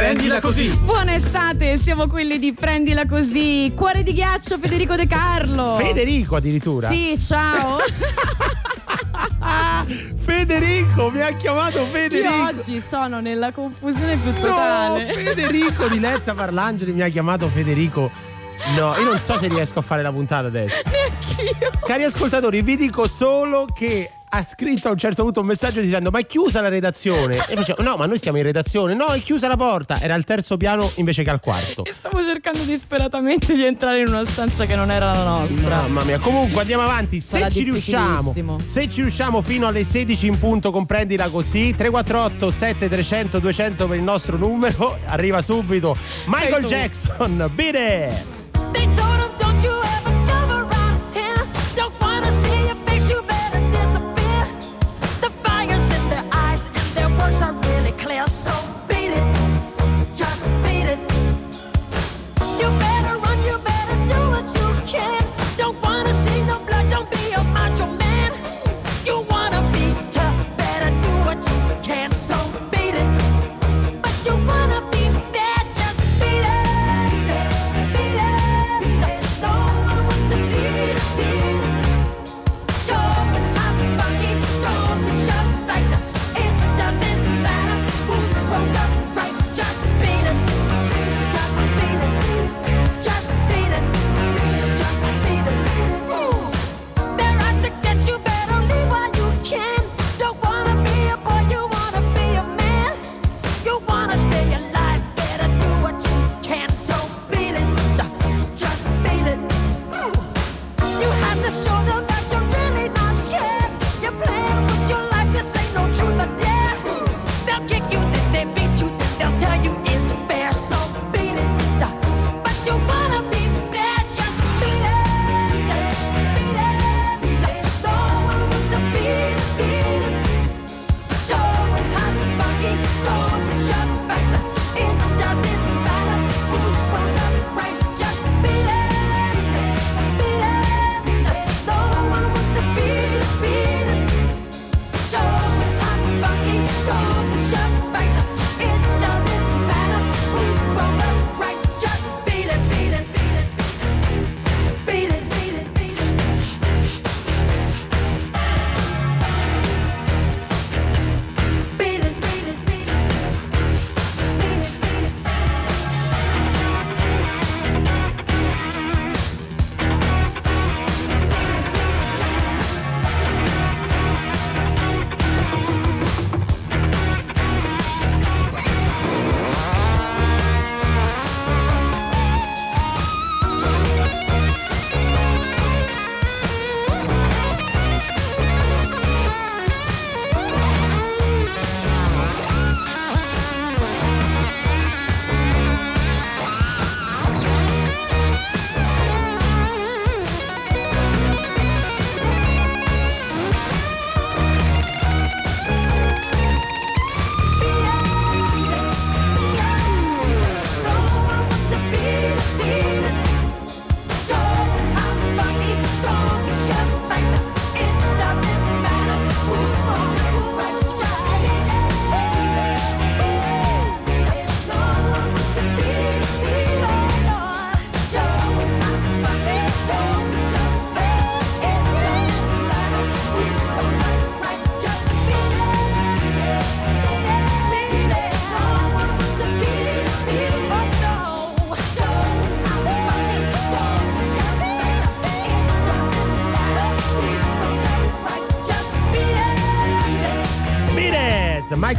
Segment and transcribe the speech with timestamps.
[0.00, 0.70] Prendila così.
[0.70, 3.70] Buona estate, siamo quelli di Prendila così.
[3.76, 5.76] Cuore di ghiaccio Federico De Carlo.
[5.76, 6.88] Federico addirittura.
[6.88, 7.76] Sì, ciao.
[10.16, 12.34] Federico, mi ha chiamato Federico.
[12.34, 15.04] Io oggi sono nella confusione più totale.
[15.04, 18.10] No, Federico di Letta Parlangeli mi ha chiamato Federico.
[18.76, 20.80] No, io non so se riesco a fare la puntata adesso.
[20.88, 21.72] Neanch'io.
[21.84, 26.10] Cari ascoltatori, vi dico solo che ha scritto a un certo punto un messaggio dicendo
[26.10, 29.20] ma è chiusa la redazione e facevo no ma noi siamo in redazione no è
[29.22, 33.54] chiusa la porta era al terzo piano invece che al quarto E stavo cercando disperatamente
[33.54, 35.82] di entrare in una stanza che non era la nostra.
[35.82, 37.18] Mamma mia, comunque andiamo avanti.
[37.18, 41.74] Se Sarà ci riusciamo, se ci riusciamo fino alle 16 in punto, comprendila così.
[41.74, 44.98] 348 7300 200 per il nostro numero.
[45.06, 45.94] Arriva subito
[46.26, 46.64] Michael.
[46.64, 47.50] Jackson.
[47.52, 49.29] Beat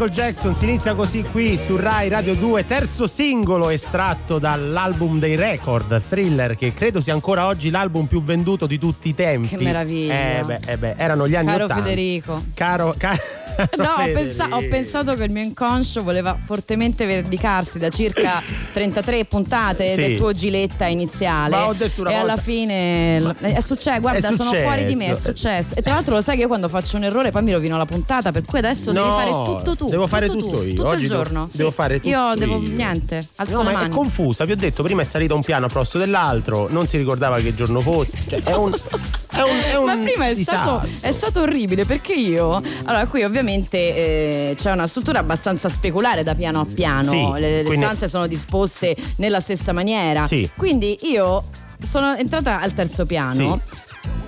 [0.01, 5.35] Michael Jackson si inizia così qui su Rai Radio 2, terzo singolo estratto dall'album dei
[5.35, 9.49] record Thriller, che credo sia ancora oggi l'album più venduto di tutti i tempi.
[9.49, 10.39] Che meraviglia.
[10.39, 11.83] Eh beh, eh beh, erano gli anni Caro 80.
[11.83, 12.43] Federico.
[12.55, 13.21] Caro, caro
[13.77, 18.41] No, ho, pensa- ho pensato che il mio inconscio voleva fortemente vendicarsi da circa
[18.73, 20.01] 33 puntate Sì.
[20.01, 21.55] del tuo giletta iniziale.
[21.55, 24.85] Ma ho detto una e volta- alla fine l- è successo, guarda, È sono fuori
[24.85, 25.75] di me, è successo.
[25.75, 27.85] E tra l'altro lo sai che io quando faccio un errore poi mi rovino la
[27.85, 29.89] puntata, per cui adesso devi No, fare tutto tu.
[29.89, 30.73] devo fare tutto tutto tu, io.
[30.75, 31.47] Tutto Oggi il giorno.
[31.51, 31.75] devo sì.
[31.75, 32.69] fare tutto Io devo io.
[32.75, 33.89] niente, alzo No, ma è mani.
[33.89, 37.39] confusa, vi ho detto, prima è salita un piano a posto dell'altro, non si ricordava
[37.39, 38.17] che giorno fosse.
[38.27, 38.71] Cioè, è un.
[39.31, 42.61] È un, è un Ma prima è stato, è stato orribile perché io.
[42.83, 47.11] Allora, qui ovviamente eh, c'è una struttura abbastanza speculare da piano a piano.
[47.11, 50.27] Sì, le, le quindi- stanze sono disposte nella stessa maniera.
[50.27, 50.49] Sì.
[50.55, 51.43] Quindi io
[51.81, 53.59] sono entrata al terzo piano.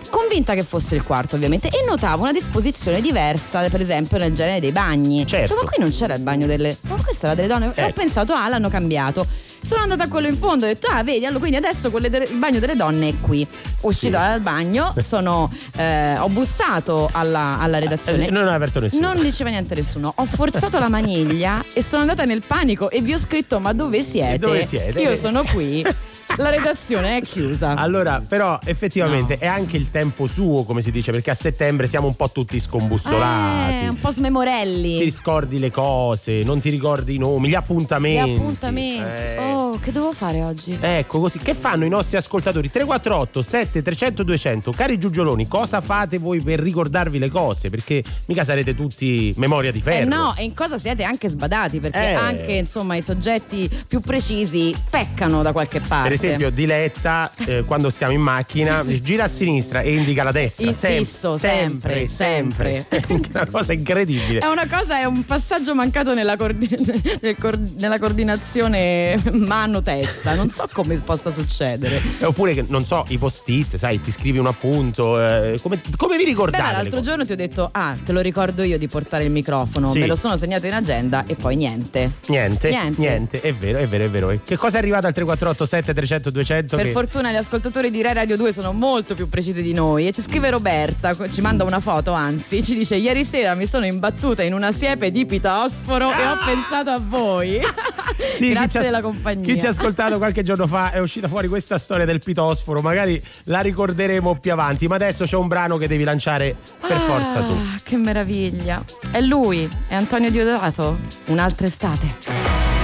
[0.09, 4.59] Convinta che fosse il quarto, ovviamente, e notavo una disposizione diversa, per esempio, nel genere
[4.59, 5.25] dei bagni.
[5.25, 5.47] Certo.
[5.53, 6.77] Cioè, ma qui non c'era il bagno delle.
[6.81, 7.71] Ma questo era delle donne.
[7.73, 7.93] E ho Eh.
[7.93, 9.25] pensato, ah, l'hanno cambiato.
[9.63, 12.27] Sono andata a quello in fondo e ho detto, ah, vedi, allora quindi adesso de-
[12.29, 13.47] il bagno delle donne è qui.
[13.81, 18.27] Uscita dal bagno, sono, eh, ho bussato alla, alla redazione.
[18.27, 19.13] Eh, non ha aperto nessuno.
[19.13, 20.11] Non diceva niente nessuno.
[20.15, 24.03] Ho forzato la maniglia e sono andata nel panico e vi ho scritto: Ma dove
[24.03, 24.37] siete?
[24.37, 24.99] Dove siete?
[24.99, 25.85] Io sono qui.
[26.37, 27.75] La redazione è chiusa.
[27.75, 32.07] Allora, però, effettivamente è anche il tempo suo, come si dice, perché a settembre siamo
[32.07, 33.85] un po' tutti scombussolati.
[33.85, 34.99] Eh, un po' smemorelli.
[34.99, 38.31] Ti scordi le cose, non ti ricordi i nomi, gli Gli appuntamenti.
[38.39, 39.03] appuntamenti.
[39.03, 39.37] Eh.
[39.39, 40.75] Oh, che devo fare oggi?
[40.79, 42.69] Ecco così, che fanno i nostri ascoltatori?
[42.69, 47.69] 348 7 300 200 Cari Giugioloni, cosa fate voi per ricordarvi le cose?
[47.69, 51.79] Perché mica sarete tutti memoria di ferro Eh no, e in cosa siete anche sbadati
[51.79, 52.13] perché Eh.
[52.13, 56.09] anche insomma i soggetti più precisi peccano da qualche parte.
[56.09, 60.65] Per esempio, Diletta, eh, quando stiamo in macchina, gira a sinistra e indica la destra.
[60.65, 62.85] Il Sem- fisso, sempre, sempre.
[62.89, 64.39] È una cosa incredibile.
[64.39, 66.67] È una cosa, è un passaggio mancato nella, coordi-
[67.21, 70.33] nel cor- nella coordinazione mano-testa.
[70.35, 72.01] Non so come possa succedere.
[72.19, 75.19] Eh, Oppure, che, non so, i post-it, sai, ti scrivi un appunto.
[75.25, 76.63] eh, come, come vi Beh, ricordate?
[76.63, 79.91] le l'altro giorno ti ho detto, ah, te lo ricordo io di portare il microfono.
[79.91, 79.99] Sì.
[79.99, 82.11] Me lo sono segnato in agenda e poi niente.
[82.27, 82.99] Niente, Niente.
[82.99, 84.39] niente, è vero, è vero, è vero.
[84.43, 86.75] Che cosa è arrivato al 348 7 300 200?
[86.75, 86.91] Per che...
[86.91, 90.21] fortuna gli ascoltatori di Rai Radio 2 sono molto più precisi di noi e ci
[90.21, 94.53] scrive Roberta, ci manda una foto anzi, ci dice ieri sera mi sono imbattuta in
[94.53, 97.59] una siepe di pitosforo e ho pensato a voi.
[98.33, 99.43] Sì, Grazie della compagnia.
[99.43, 103.21] Chi ci ha ascoltato qualche giorno fa è uscita fuori questa storia del pitosforo, magari
[103.45, 107.53] la ricorderemo più avanti, ma adesso c'è un brano che devi lanciare per forza tu.
[107.53, 108.83] Ah, Che meraviglia.
[109.09, 110.97] È lui, è Antonio Diodato.
[111.25, 112.82] Un'altra estate.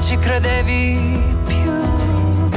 [0.00, 2.48] Non ci credevi più.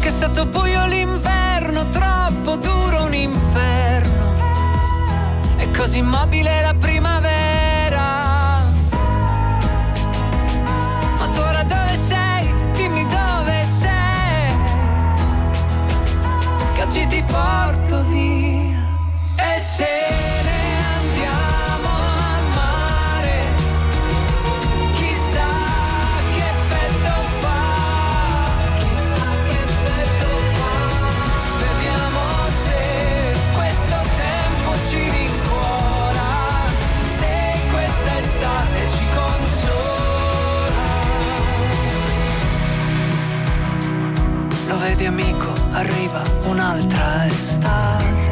[0.00, 4.34] Che è stato buio l'inverno, troppo duro un inferno.
[5.58, 7.41] E così immobile la primavera.
[46.72, 48.30] Un'altra estate.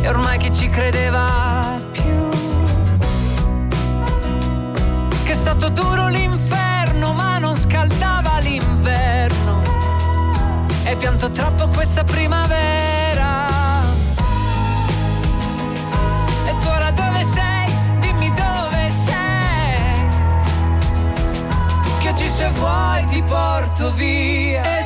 [0.00, 2.28] E ormai chi ci credeva più?
[5.24, 9.60] Che è stato duro l'inferno, ma non scaldava l'inverno.
[10.84, 13.46] E pianto troppo questa primavera.
[16.46, 17.74] E tu ora dove sei?
[18.00, 20.08] Dimmi dove sei
[22.00, 24.85] che oggi se vuoi ti porto via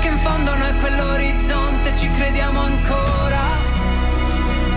[0.00, 3.38] Perché in fondo noi quell'orizzonte ci crediamo ancora,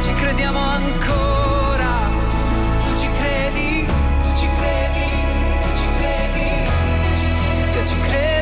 [0.01, 2.09] ci crediamo ancora.
[2.81, 5.05] Tu ci credi, tu ci credi,
[5.61, 6.45] tu ci credi,
[7.73, 8.32] io ci credo.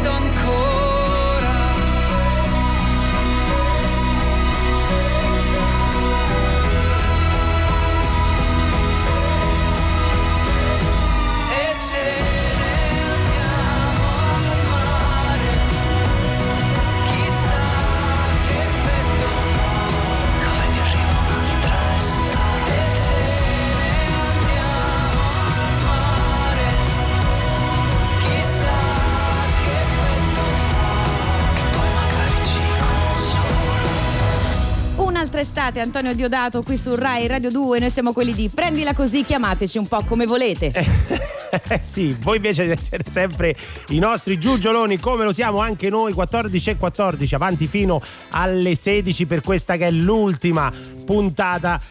[35.62, 37.80] Estate, Antonio Diodato qui su Rai Radio 2.
[37.80, 40.72] Noi siamo quelli di prendila così, chiamateci un po' come volete.
[41.68, 43.54] Eh sì, voi invece siete sempre
[43.90, 49.26] i nostri giugioloni come lo siamo anche noi 14 e 14 avanti fino alle 16
[49.26, 50.72] per questa che è l'ultima
[51.06, 51.82] puntata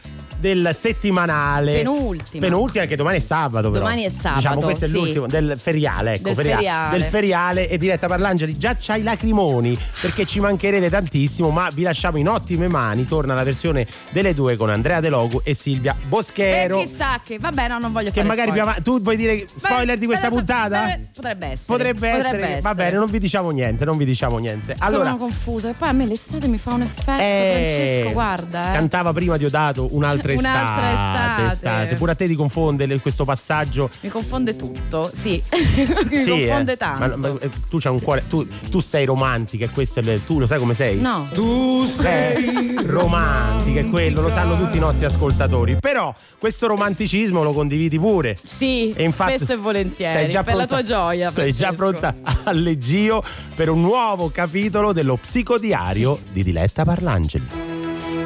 [0.41, 2.47] del settimanale Penultima.
[2.47, 3.83] penultima che domani è sabato però.
[3.85, 4.91] Domani è sabato, diciamo questo sì.
[4.91, 6.99] è l'ultimo del feriale ecco Del feriale.
[6.99, 11.83] del feriale e diretta Parlangeli già c'hai i lacrimoni perché ci mancherete tantissimo ma vi
[11.83, 15.95] lasciamo in ottime mani torna la versione delle due con Andrea De Logu e Silvia
[16.01, 18.83] E Boschero chissà che, vabbè, no, non voglio che fare magari spoiler.
[18.83, 20.85] tu vuoi dire spoiler Beh, di questa beh, puntata?
[20.85, 21.77] beh, Potrebbe essere.
[21.77, 24.75] Potrebbe essere, va bene, non vi diciamo niente, non vi diciamo niente.
[24.79, 25.69] Allora, Sono confusa.
[25.71, 28.71] E poi a me l'estate mi fa un effetto, eh, Francesco, guarda.
[28.71, 28.73] Eh.
[28.73, 30.91] Cantava prima Diodato un'altra estate.
[30.93, 31.95] Un'altra estate.
[31.97, 33.89] Pure a te ti confonde questo passaggio.
[34.01, 35.43] Mi confonde tutto, sì.
[35.51, 36.77] mi sì, confonde eh.
[36.77, 37.17] tanto.
[37.17, 38.25] Ma- ma- eh, tu c'hai un cuore.
[38.29, 40.99] Tu, tu sei romantica e questo è il- tu lo sai come sei?
[41.01, 41.29] No.
[41.33, 45.77] Tu sei romantica, è quello, lo sanno tutti i nostri ascoltatori.
[45.81, 48.37] Però questo romanticismo lo condividi pure.
[48.43, 50.19] Sì, E infatti spesso e volentieri.
[50.19, 51.31] sei già per la pronta- tua gioia.
[51.31, 52.13] Sei già Francesco.
[52.13, 53.23] pronta all'eggio
[53.55, 57.80] per un nuovo capitolo dello psicodiario di Diletta Parlangeli.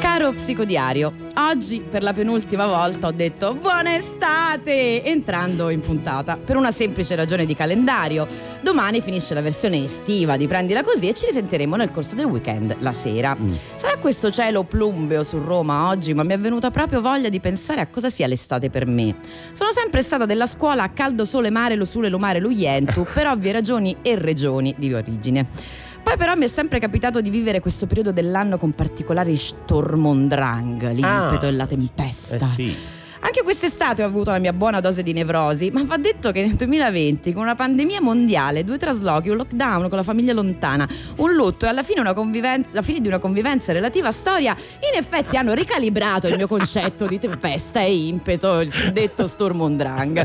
[0.05, 6.57] Caro psicodiario, oggi per la penultima volta ho detto buona estate entrando in puntata per
[6.57, 8.29] una semplice ragione di calendario.
[8.61, 12.77] Domani finisce la versione estiva di Prendila così e ci risentiremo nel corso del weekend
[12.81, 13.35] la sera.
[13.77, 17.81] Sarà questo cielo plumbeo su Roma oggi, ma mi è venuta proprio voglia di pensare
[17.81, 19.17] a cosa sia l'estate per me.
[19.53, 23.07] Sono sempre stata della scuola a caldo sole mare lo sule lo mare lo ientu
[23.11, 25.83] per ovvie ragioni e regioni di origine.
[26.05, 31.47] Poi però mi è sempre capitato di vivere questo periodo dell'anno con particolare stormondrang, l'impeto
[31.47, 31.49] Ah.
[31.49, 32.37] e la tempesta.
[32.37, 32.77] Eh sì.
[33.25, 36.57] Anche quest'estate ho avuto la mia buona dose di nevrosi, ma va detto che nel
[36.57, 41.65] 2020, con una pandemia mondiale, due traslochi, un lockdown con la famiglia lontana, un lutto
[41.65, 46.37] e alla fine la fine di una convivenza relativa storia, in effetti hanno ricalibrato il
[46.37, 50.19] mio concetto di tempesta e impeto, il detto stormondrang.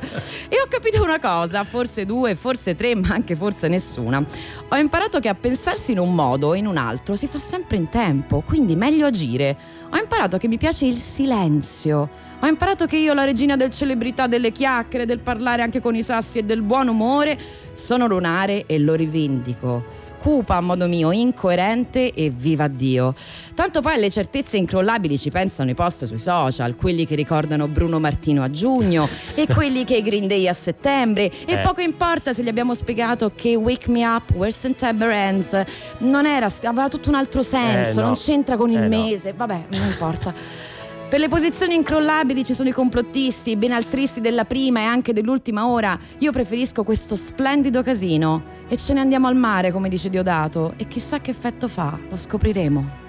[0.49, 4.21] E ho capito una cosa, forse due, forse tre, ma anche forse nessuna.
[4.67, 7.77] Ho imparato che a pensarsi in un modo o in un altro si fa sempre
[7.77, 9.57] in tempo, quindi meglio agire.
[9.89, 12.27] Ho imparato che mi piace il silenzio.
[12.41, 16.01] Ho imparato che io, la regina del celebrità, delle chiacchiere, del parlare anche con i
[16.03, 17.38] sassi e del buon umore,
[17.74, 20.08] sono lunare e lo rivendico.
[20.19, 23.13] Cupa a modo mio, incoerente e viva Dio.
[23.55, 28.00] Tanto poi alle certezze incrollabili ci pensano i post sui social, quelli che ricordano Bruno
[28.00, 31.24] Martino a giugno e quelli che i Green Day a settembre.
[31.46, 31.60] E Eh.
[31.60, 35.62] poco importa se gli abbiamo spiegato che Wake Me Up Where September Ends
[36.00, 38.08] non era, aveva tutto un altro senso, Eh, no.
[38.08, 39.03] non c'entra con il Eh, no.
[39.03, 39.34] mese.
[39.34, 40.34] Vabbè, non importa.
[41.09, 45.65] Per le posizioni incrollabili ci sono i complottisti, i benaltristi della prima e anche dell'ultima
[45.65, 45.97] ora.
[46.19, 48.57] Io preferisco questo splendido casino.
[48.67, 50.75] E ce ne andiamo al mare, come dice Diodato.
[50.77, 53.08] E chissà che effetto fa, lo scopriremo.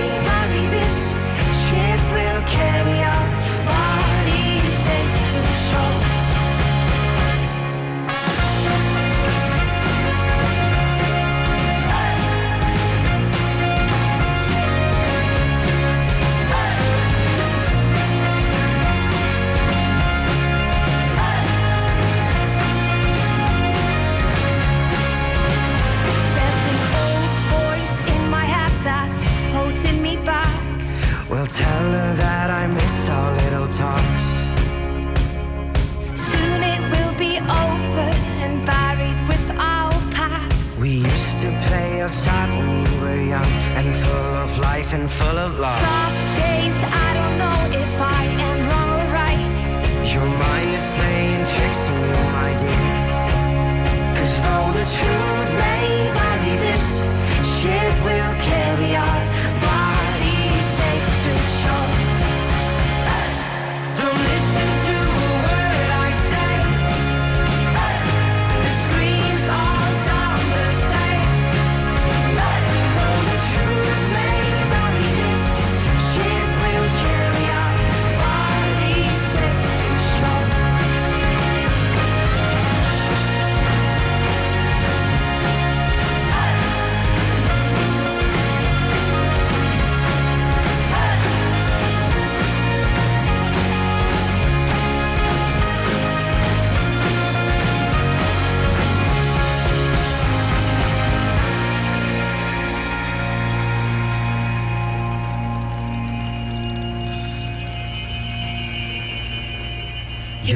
[31.55, 34.23] tell her that I miss our little talks.
[36.15, 38.09] Soon it will be over
[38.43, 40.77] and buried with our past.
[40.77, 45.37] We used to play outside when we were young and full of life and full
[45.45, 45.81] of love.
[45.91, 49.51] Some days I don't know if I am wrong or right.
[50.13, 52.87] Your mind is playing tricks on you, my dear.
[54.15, 55.83] Cause though the truth may
[56.15, 56.87] vary, this
[57.59, 59.40] ship will carry our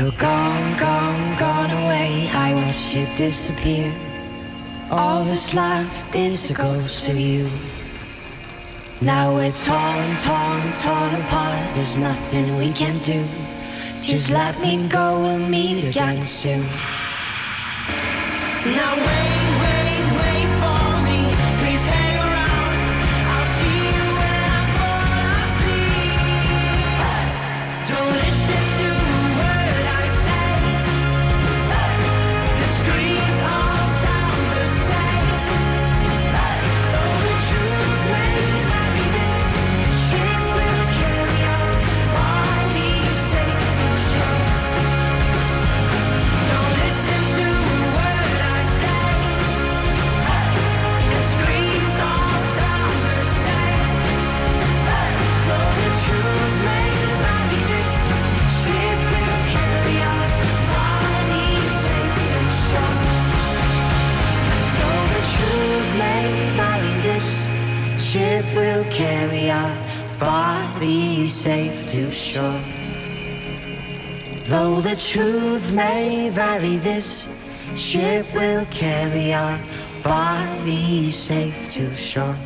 [0.06, 2.30] You're gone, gone, gone away.
[2.32, 3.92] I watched you disappear.
[4.92, 7.50] All that's left is a ghost of you.
[9.02, 11.74] Now we're torn, torn, torn apart.
[11.74, 13.28] There's nothing we can do.
[14.00, 16.68] Just let me go, we'll meet again soon.
[18.78, 19.35] Now wait,
[68.96, 69.76] carry our
[70.18, 72.64] body safe to shore.
[74.46, 77.28] Though the truth may vary, this
[77.76, 79.60] ship will carry our
[80.02, 82.38] body safe to shore.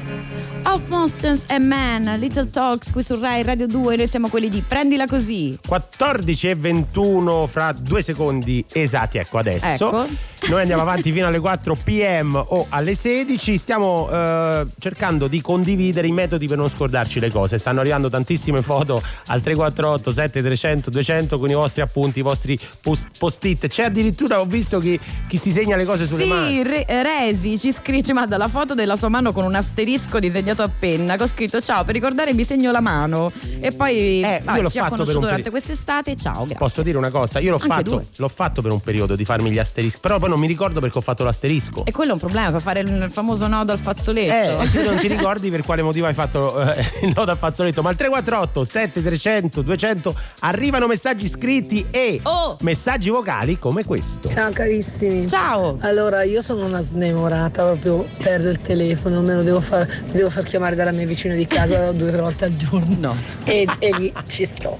[0.63, 4.61] Of Monsters and Men, Little Talks qui su Rai Radio 2, noi siamo quelli di
[4.65, 5.57] Prendila Così.
[5.65, 9.87] 14 e 21 fra due secondi esatti, ecco adesso.
[9.87, 10.07] Ecco.
[10.47, 13.57] Noi andiamo avanti fino alle 4 pm o alle 16.
[13.57, 17.57] Stiamo eh, cercando di condividere i metodi per non scordarci le cose.
[17.57, 23.09] Stanno arrivando tantissime foto al 348 7300 200 con i vostri appunti, i vostri post-
[23.17, 23.67] post-it.
[23.67, 26.63] C'è addirittura, ho visto chi, chi si segna le cose sulle Sì, mani.
[26.63, 30.63] Re- Resi ci scrive, ci manda la foto della sua mano con un asterisco disegnato
[30.63, 33.31] a penna, che ho scritto ciao, per ricordare mi segno la mano.
[33.59, 36.55] E poi Eh, l'ho ci ha conosciuto durante peri- quest'estate, ciao, grazie.
[36.55, 37.37] Posso dire una cosa?
[37.39, 38.05] Io l'ho Anche fatto, due.
[38.15, 40.97] l'ho fatto per un periodo di farmi gli asterischi, però poi non mi ricordo perché
[40.97, 41.85] ho fatto l'asterisco.
[41.85, 44.61] E quello è un problema, per fare il famoso nodo al fazzoletto.
[44.61, 47.81] Eh, tu non ti ricordi per quale motivo hai fatto eh, il nodo al fazzoletto,
[47.83, 52.55] ma al 348 7300 200 arrivano messaggi scritti e Oh!
[52.61, 54.29] messaggi vocali come questo.
[54.29, 55.27] Ciao carissimi.
[55.27, 55.77] Ciao!
[55.81, 60.29] Allora, io sono una smemorata, proprio perdo il telefono, me lo devo far, mi devo
[60.29, 62.95] far chiamare dalla mia vicina di casa due o tre volte al giorno.
[62.99, 63.15] No.
[63.45, 64.77] E, e lì ci sto.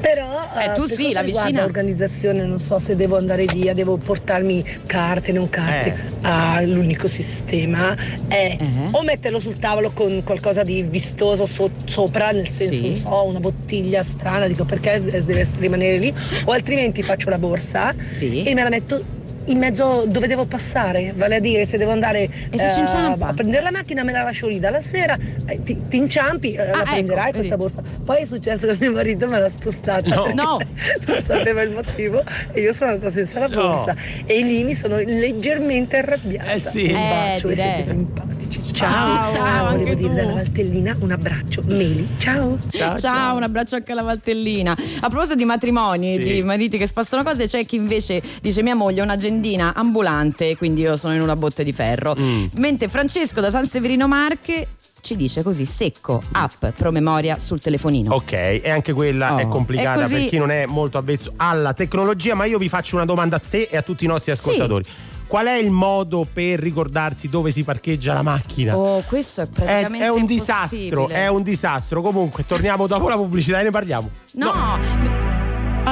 [0.00, 1.62] Però Eh, tu per sì, la vicina.
[1.62, 5.88] l'organizzazione, non so se devo andare via, devo portarmi carte, non carte.
[5.88, 6.16] Eh.
[6.22, 7.96] Ah, l'unico sistema
[8.28, 8.66] è Eh.
[8.92, 12.88] o metterlo sul tavolo con qualcosa di vistoso so- sopra, nel senso, Sì.
[12.90, 17.92] non so, una bottiglia strana, dico perché deve rimanere lì, o altrimenti faccio la borsa
[18.10, 18.42] Sì.
[18.42, 19.02] e me la metto
[19.48, 23.32] in mezzo dove devo passare, vale a dire se devo andare E se eh, a
[23.34, 26.64] prendere la macchina me la lascio lì dalla sera, eh, ti, ti inciampi, eh, Ah,
[26.64, 27.36] la ecco, prenderai vedi.
[27.48, 27.82] questa borsa.
[28.04, 30.08] Poi è successo che mio marito me l'ha spostata.
[30.14, 30.26] No.
[30.34, 30.58] No.
[31.06, 33.60] non sapeva il motivo e io sono andata senza la No.
[33.62, 36.50] borsa e lì mi sono leggermente arrabbiata.
[36.52, 36.82] Eh sì.
[36.84, 37.72] Un Eh, bacio e direi.
[37.74, 38.36] siete simpatici.
[38.72, 40.34] Ciao, ciao, anche Volevo dire tu.
[40.34, 41.62] Valtellina un abbraccio.
[41.66, 42.58] Meli, ciao.
[42.98, 44.72] Ciao, un abbraccio anche alla Valtellina.
[45.00, 46.24] A proposito di matrimoni, Sì.
[46.34, 49.02] di mariti che spassano cose, c'è chi invece dice mia moglie è
[49.38, 52.14] un'agendina ambulante, quindi io sono in una botte di ferro.
[52.18, 52.46] Mm.
[52.56, 54.66] Mentre Francesco da San Severino Marche
[55.00, 58.12] ci dice così secco, app, promemoria sul telefonino.
[58.14, 61.32] Ok, e anche quella Oh, è complicata è così- per chi non è molto avvezzo
[61.36, 64.34] alla tecnologia, ma io vi faccio una domanda a te e a tutti i nostri
[64.34, 64.40] Sì.
[64.50, 64.84] ascoltatori.
[65.28, 68.76] Qual è il modo per ricordarsi dove si parcheggia la macchina?
[68.76, 70.38] Oh, questo è È, praticamente è un impossibile.
[70.40, 72.00] disastro, è un disastro.
[72.02, 74.08] Comunque, torniamo dopo la pubblicità e ne parliamo.
[74.32, 75.27] No,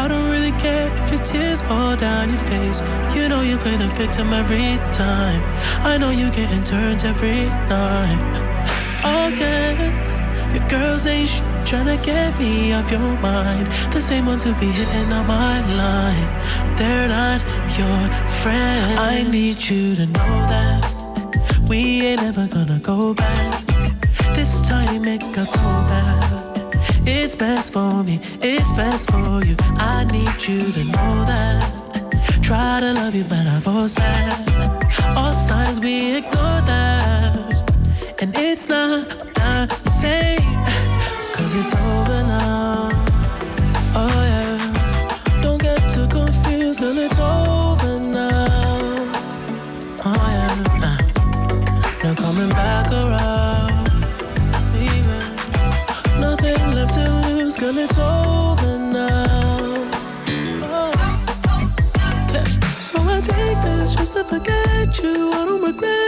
[0.02, 2.80] I don't really care if your tears fall down your face.
[3.16, 5.42] You know you play the victim every time.
[5.90, 8.20] I know you getting turns every night.
[9.02, 13.66] Oh, Again, your girls ain't sh- trying to get me off your mind.
[13.92, 16.28] The same ones who be hitting on my line.
[16.76, 17.40] They're not
[17.78, 18.00] your
[18.42, 19.00] friends.
[19.00, 20.80] I need you to know that
[21.68, 23.64] we ain't ever gonna go back.
[24.37, 25.59] This time it got so
[25.90, 26.45] bad.
[27.07, 29.57] It's best for me, it's best for you.
[29.79, 31.87] I need you to know that.
[32.42, 35.14] Try to love you, but I force that.
[35.16, 37.37] All signs we ignore that.
[38.22, 40.55] And it's not the same.
[41.33, 42.90] Cause it's over now.
[43.94, 44.25] Oh
[65.66, 66.06] regret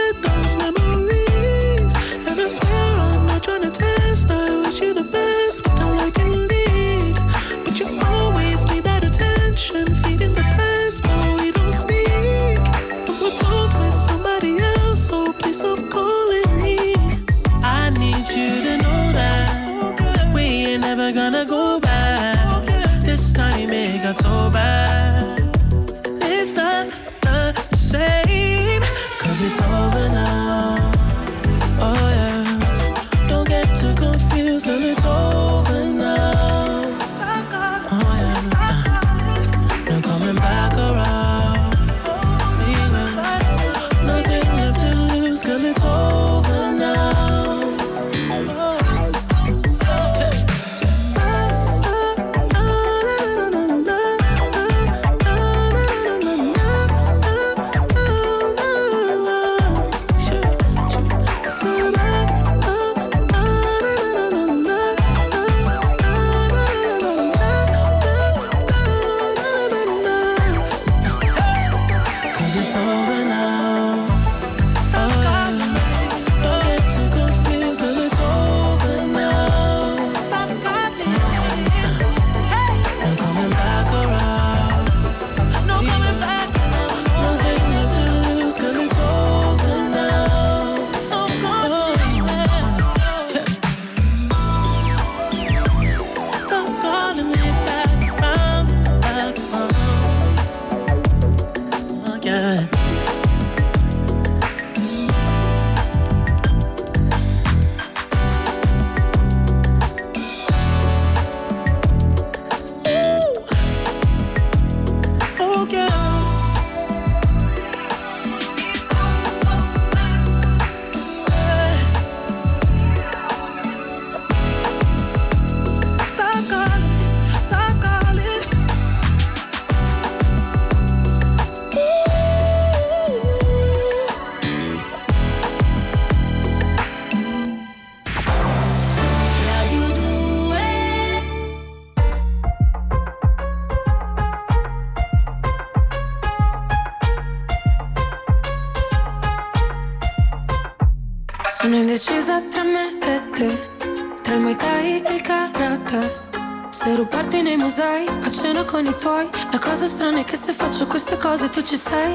[158.69, 162.13] con i tuoi, la cosa strana è che se faccio queste cose tu ci sei.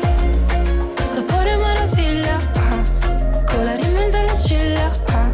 [1.03, 5.29] Sapore meraviglia, ah, con la rimel delle ciglia, ah.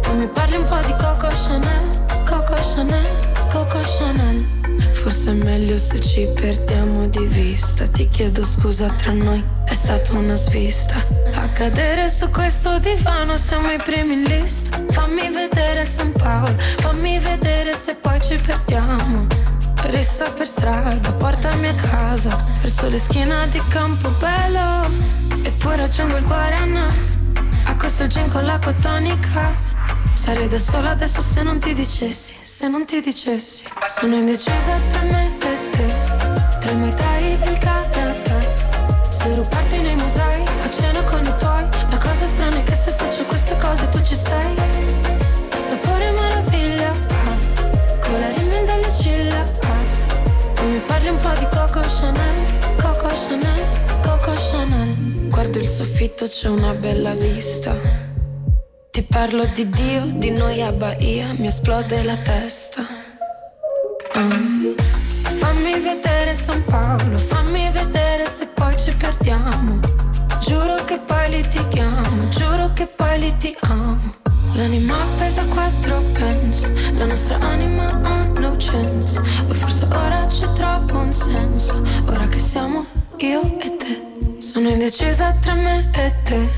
[0.00, 3.06] Poi mi parli un po' di Coco Chanel, Coco Chanel,
[3.50, 4.46] Coco Chanel.
[4.92, 7.86] Forse è meglio se ci perdiamo di vista.
[7.86, 10.96] Ti chiedo scusa tra noi, è stata una svista.
[11.34, 14.80] A cadere su questo divano siamo i primi in lista.
[14.88, 19.55] Fammi vedere San Paolo, fammi vedere se poi ci perdiamo.
[19.84, 24.90] Rissa per strada, portami a casa, verso le schiena di Campobello.
[25.42, 26.92] E poi raggiungo il Guarana,
[27.64, 29.54] a questo gin con l'acqua tonica.
[30.14, 33.64] Sarei da sola adesso se non ti dicessi, se non ti dicessi.
[33.86, 35.94] Sono indecisa tra me e te,
[36.60, 38.54] tra il Muay Thai e il karate.
[39.08, 41.45] Se rubarti nei musei, a cena con i tuoi.
[51.06, 53.64] Parli un po' di Coco Chanel, Coco Chanel,
[54.02, 55.28] Coco Chanel.
[55.28, 57.76] Guardo il soffitto, c'è una bella vista.
[58.90, 62.84] Ti parlo di Dio, di noi a Bahia, mi esplode la testa.
[64.14, 64.28] Ah.
[65.38, 69.78] Fammi vedere San Paolo, fammi vedere se poi ci perdiamo.
[70.40, 74.14] Giuro che poi litighiamo, giuro che poi litighiamo.
[74.54, 79.20] L'anima pesa quattro pence, la nostra anima ha no chance.
[79.48, 80.75] O forse ora c'è troppo
[84.96, 86.48] Sono indecisa tra me e te,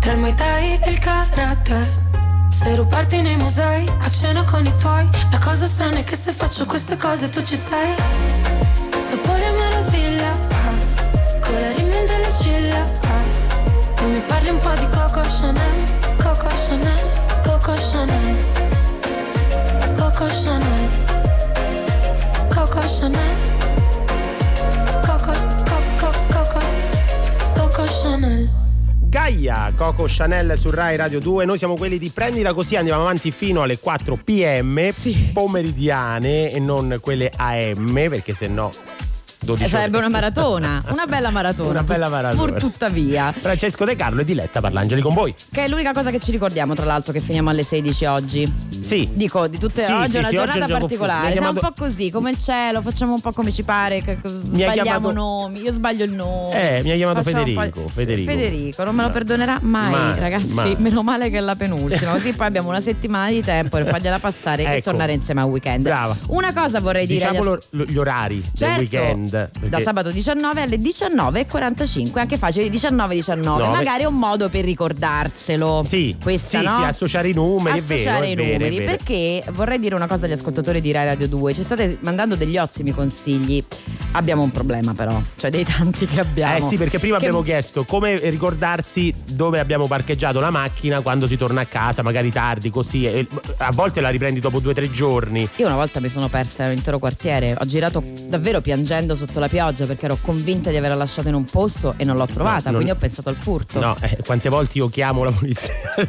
[0.00, 2.02] tra il Muay Thai e il karate.
[2.48, 6.32] Se rubarti nei musei, a cena con i tuoi La cosa strana è che se
[6.32, 7.94] faccio queste cose tu ci sei
[9.00, 10.32] Sapore meraviglia,
[11.40, 13.94] con la rimel delle ciglia ah.
[13.96, 17.10] Poi mi parli un po' di Coco Chanel, Coco Chanel,
[17.42, 18.36] Coco Chanel
[19.96, 20.88] Coco Chanel
[22.48, 23.63] Coco Chanel
[29.24, 31.46] Gaia, Coco Chanel su Rai Radio 2.
[31.46, 34.92] Noi siamo quelli di prendila così, andiamo avanti fino alle 4 pm
[35.32, 38.70] pomeridiane e non quelle AM, perché se no
[39.40, 41.70] 12 Eh, sarebbe una maratona, una bella maratona.
[41.70, 42.52] Una bella maratona.
[42.52, 43.32] Pur tuttavia.
[43.32, 45.34] Francesco De Carlo e Diletta Parlangeli con voi.
[45.50, 48.52] Che è l'unica cosa che ci ricordiamo, tra l'altro, che finiamo alle 16 oggi.
[48.84, 49.08] Sì.
[49.12, 51.32] Dico, di tutte Sì, oggi sì, è una sì, giornata particolare.
[51.32, 54.02] Siamo chiamato- un po' così, come il cielo, facciamo un po' come ci pare.
[54.02, 55.60] che- sbagliamo chiamato- nomi.
[55.62, 56.78] Io sbaglio il nome.
[56.78, 58.30] Eh, mi ha chiamato Federico, Federico.
[58.30, 60.52] Federico, non me lo perdonerà mai, Mai, ragazzi.
[60.52, 60.76] mai.
[60.78, 62.12] Meno male che è la penultima.
[62.12, 64.90] Così poi abbiamo una settimana di tempo per fargliela passare e Ecco.
[64.90, 65.82] tornare insieme a weekend.
[65.84, 66.16] Brava.
[66.28, 69.30] Una cosa vorrei dire Diciamo lo- gli orari Certo, del weekend.
[69.30, 74.64] da perché- sabato 19 alle 19.45, anche facile 19-19, No, magari è un modo per
[74.64, 75.84] ricordarselo.
[75.86, 76.76] Sì, Questa, sì, no?
[76.78, 78.90] sì, associare i numeri, è vero, Associare i numeri, vero.
[78.96, 82.56] perché vorrei dire una cosa agli ascoltatori di Rai Radio 2, ci state mandando degli
[82.58, 83.62] ottimi consigli.
[84.12, 86.56] abbiamo un problema però, cioè dei tanti che abbiamo.
[86.56, 91.26] Eh sì, perché prima Che- abbiamo chiesto come ricordarsi dove abbiamo parcheggiato la macchina quando
[91.26, 93.06] si torna a casa, magari tardi, così.
[93.06, 95.48] E a volte la riprendi dopo due o tre giorni.
[95.56, 99.48] Io una volta mi sono persa un intero quartiere, ho girato davvero piangendo sotto la
[99.48, 102.74] pioggia perché ero convinta di averla lasciata in un posto e non l'ho trovata, non-
[102.74, 103.80] quindi ho pensato al furto.
[103.80, 105.72] No, eh, quante volte io chiamo la polizia?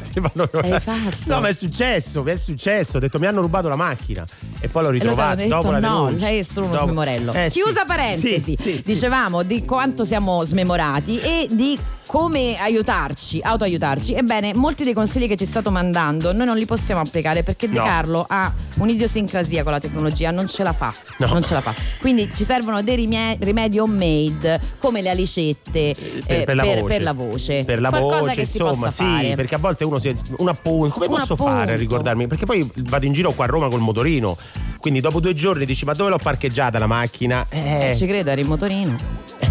[0.80, 1.18] Fatto?
[1.26, 2.54] No, ma è successo, è successo.
[2.98, 4.26] Ho detto mi hanno rubato la macchina
[4.60, 6.26] e poi l'ho ritrovata detto dopo la no, denuncia.
[6.28, 7.34] lei è solo uno Dopo- smemorello.
[7.34, 7.62] Eh, sì.
[7.62, 8.82] Chiusa parentesi, Sì, sì, sì.
[8.84, 14.14] dicevamo di quanto siamo smemorati e di come aiutarci, autoaiutarci.
[14.14, 17.78] Ebbene, molti dei consigli che ci state mandando noi non li possiamo applicare perché De
[17.78, 17.84] No.
[17.84, 20.94] Carlo ha un'idiosincrasia con la tecnologia, non ce la fa.
[21.18, 21.28] No.
[21.28, 21.74] Non ce la fa.
[22.00, 26.84] Quindi ci servono dei rimie- rimedi homemade come le alicette eh, per, la voce.
[26.84, 27.64] per la voce.
[27.66, 29.36] Per la Qualcosa voce, insomma, sì, fare.
[29.36, 31.52] perché a volte uno si un appunto, come Un posso appunto.
[31.52, 32.28] fare a ricordarmi?
[32.28, 34.38] Perché poi vado in giro qua a Roma col motorino.
[34.80, 38.30] Quindi dopo due giorni dici "Ma dove l'ho parcheggiata la macchina?" Eh, Eh, ci credo,
[38.30, 38.96] era in motorino.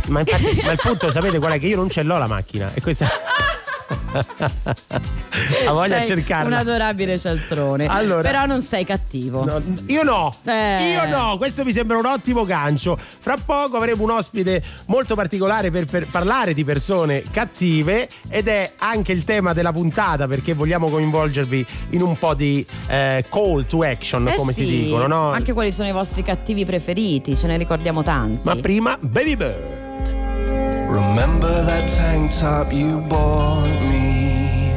[0.08, 2.70] Ma, infatti, ma il punto sapete qual è che io non ce l'ho la macchina
[2.74, 3.06] e questa
[5.66, 6.46] ha voglia Sei cercarla.
[6.46, 7.86] Un adorabile cialtrone.
[7.86, 9.44] Allora- Però non sei cattivo.
[9.44, 10.92] No, io no, Eh.
[10.92, 12.96] io no, questo mi sembra un ottimo gancio.
[12.96, 18.72] Fra poco avremo un ospite molto particolare per, per parlare di persone cattive ed è
[18.78, 23.82] anche il tema della puntata perché vogliamo coinvolgervi in un po' di eh, call to
[23.82, 25.30] action, Eh come si sì, dicono, no?
[25.32, 28.40] Anche quali sono i vostri cattivi preferiti, ce ne ricordiamo tanti.
[28.44, 29.83] Ma prima Baby Bird.
[30.94, 34.68] Remember that tank top you bought me?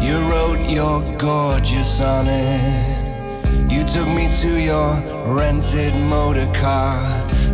[0.00, 3.68] You wrote you're gorgeous on it.
[3.68, 4.94] You took me to your
[5.34, 7.00] rented motor car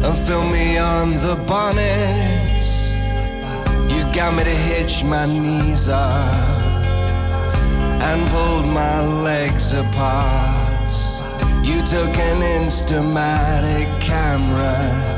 [0.05, 2.61] and filmed me on the bonnet.
[3.90, 6.03] You got me to hitch my knees up
[8.07, 10.90] and pulled my legs apart.
[11.64, 15.17] You took an Instamatic camera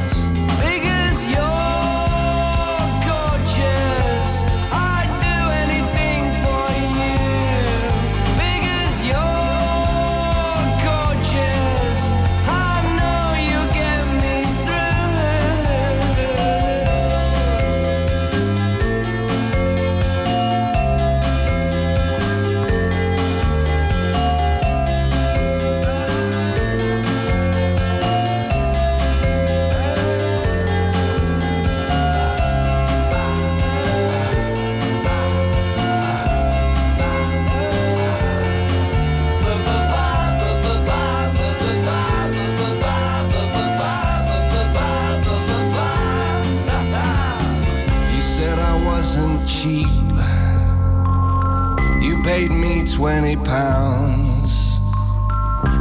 [53.01, 54.79] 20 pounds.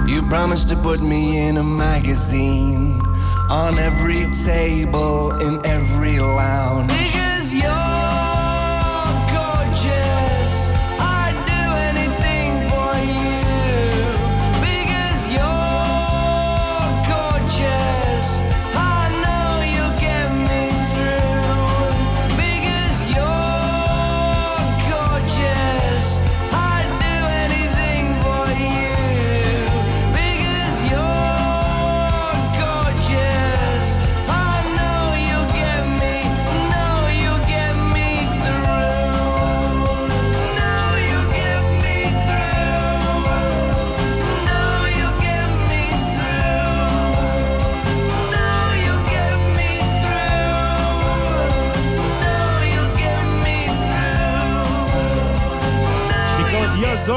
[0.06, 2.98] You promised to put me in a magazine
[3.50, 7.09] on every table in every lounge.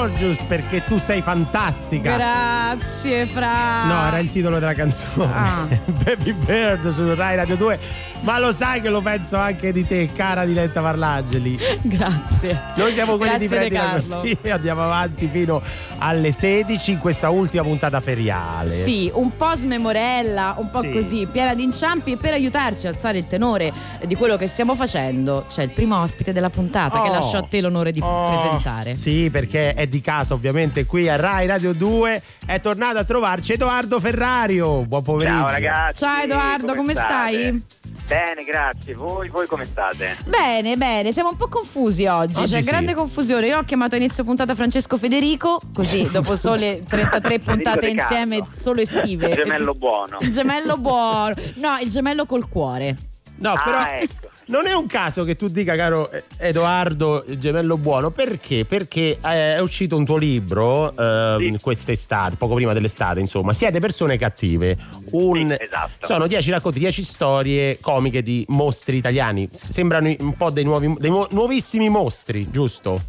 [0.04, 2.16] Gorgeous perché tu sei fantastica.
[2.16, 3.86] Grazie, Fra.
[3.86, 5.34] No, era il titolo della canzone.
[5.34, 5.68] Ah.
[6.04, 7.80] Baby Bird su Rai Radio 2.
[8.24, 11.60] Ma lo sai che lo penso anche di te, cara Diletta Parlangeli.
[11.84, 12.58] Grazie.
[12.78, 15.62] Noi siamo quelli di Grazie, De prendila così e andiamo avanti fino
[15.98, 18.70] alle 16 in questa ultima puntata feriale.
[18.70, 20.92] Sì, un po' smemorella, un po' Sì.
[20.94, 23.74] così, piena di inciampi e per aiutarci a alzare il tenore
[24.08, 27.12] di quello che stiamo facendo c'è il primo ospite della puntata che Oh.
[27.12, 28.96] lascio a te l'onore di Oh, presentare.
[28.96, 33.52] Sì, perché è, di casa ovviamente qui a Rai Radio 2 è tornato a trovarci
[33.54, 34.86] Edoardo Ferrario.
[34.86, 35.36] Buon pomeriggio.
[35.40, 35.98] Ciao ragazzi.
[36.06, 37.32] Ciao Edoardo, come state?
[37.34, 37.64] stai?
[38.08, 38.94] Bene, grazie.
[38.96, 40.18] Voi, voi come state?
[40.26, 42.68] Bene, bene, siamo un po' confusi oggi, Oggi c'è sì.
[42.68, 43.48] grande confusione.
[43.48, 48.82] Io ho chiamato a inizio puntata Francesco Federico, così dopo sole 33 puntate insieme, solo
[48.82, 49.30] estive.
[49.30, 50.18] Il gemello buono.
[50.20, 51.34] Il gemello buono.
[51.56, 52.96] No, il gemello col cuore.
[53.38, 54.23] No, Ah, però ecco.
[54.48, 58.66] Non è un caso che tu dica, caro Edoardo, gemello buono, perché?
[58.66, 61.60] Perché eh, è uscito un tuo libro ehm, Sì.
[61.62, 63.54] quest'estate, poco prima dell'estate, insomma.
[63.54, 64.78] Siete persone cattive.
[65.12, 66.06] Un- Sì, esatto.
[66.06, 69.48] Sono dieci racconti, dieci storie comiche di mostri italiani.
[69.54, 73.02] Sembrano un po' dei, nuovi, dei nu- nuovissimi mostri, giusto?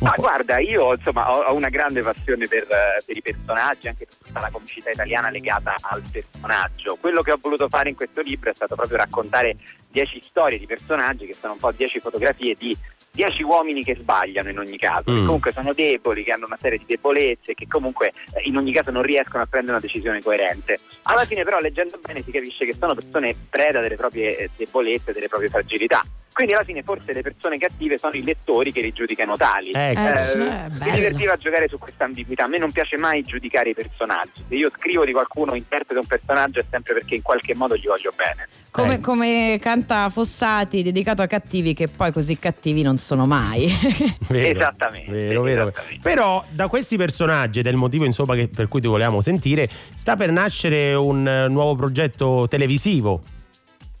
[0.00, 0.22] Ma po'.
[0.22, 4.40] guarda, io insomma ho, ho una grande passione per, per i personaggi, anche per tutta
[4.40, 6.96] la comicità italiana legata al personaggio.
[6.96, 9.56] Quello che ho voluto fare in questo libro è stato proprio raccontare
[9.90, 12.76] dieci storie di personaggi che sono un po' dieci fotografie di
[13.14, 15.18] dieci uomini che sbagliano in ogni caso, Mm.
[15.20, 18.72] che comunque sono deboli, che hanno una serie di debolezze, che comunque eh, in ogni
[18.72, 20.78] caso non riescono a prendere una decisione coerente.
[21.02, 25.12] Alla fine però leggendo bene si capisce che sono persone preda delle proprie eh, debolezze,
[25.12, 26.02] delle proprie fragilità.
[26.34, 29.70] Quindi alla fine forse le persone cattive sono i lettori che li giudicano tali.
[29.72, 30.00] Ecco.
[30.00, 32.42] Eh, Eh, cioè, mi divertiva a giocare su questa ambiguità.
[32.44, 34.42] A me non piace mai giudicare i personaggi.
[34.48, 37.86] Se io scrivo di qualcuno, interpreto un personaggio, è sempre perché in qualche modo gli
[37.86, 38.48] voglio bene.
[38.72, 39.00] Come, Eh.
[39.00, 43.70] come canta Fossati, dedicato a cattivi che poi così cattivi non sono mai.
[44.28, 45.62] Vero, Esattamente, Vero, vero.
[45.68, 46.00] esattamente.
[46.02, 49.68] Però da questi personaggi, ed è il motivo insomma che- per cui ti volevamo sentire,
[49.68, 53.22] sta per nascere un eh, nuovo progetto televisivo.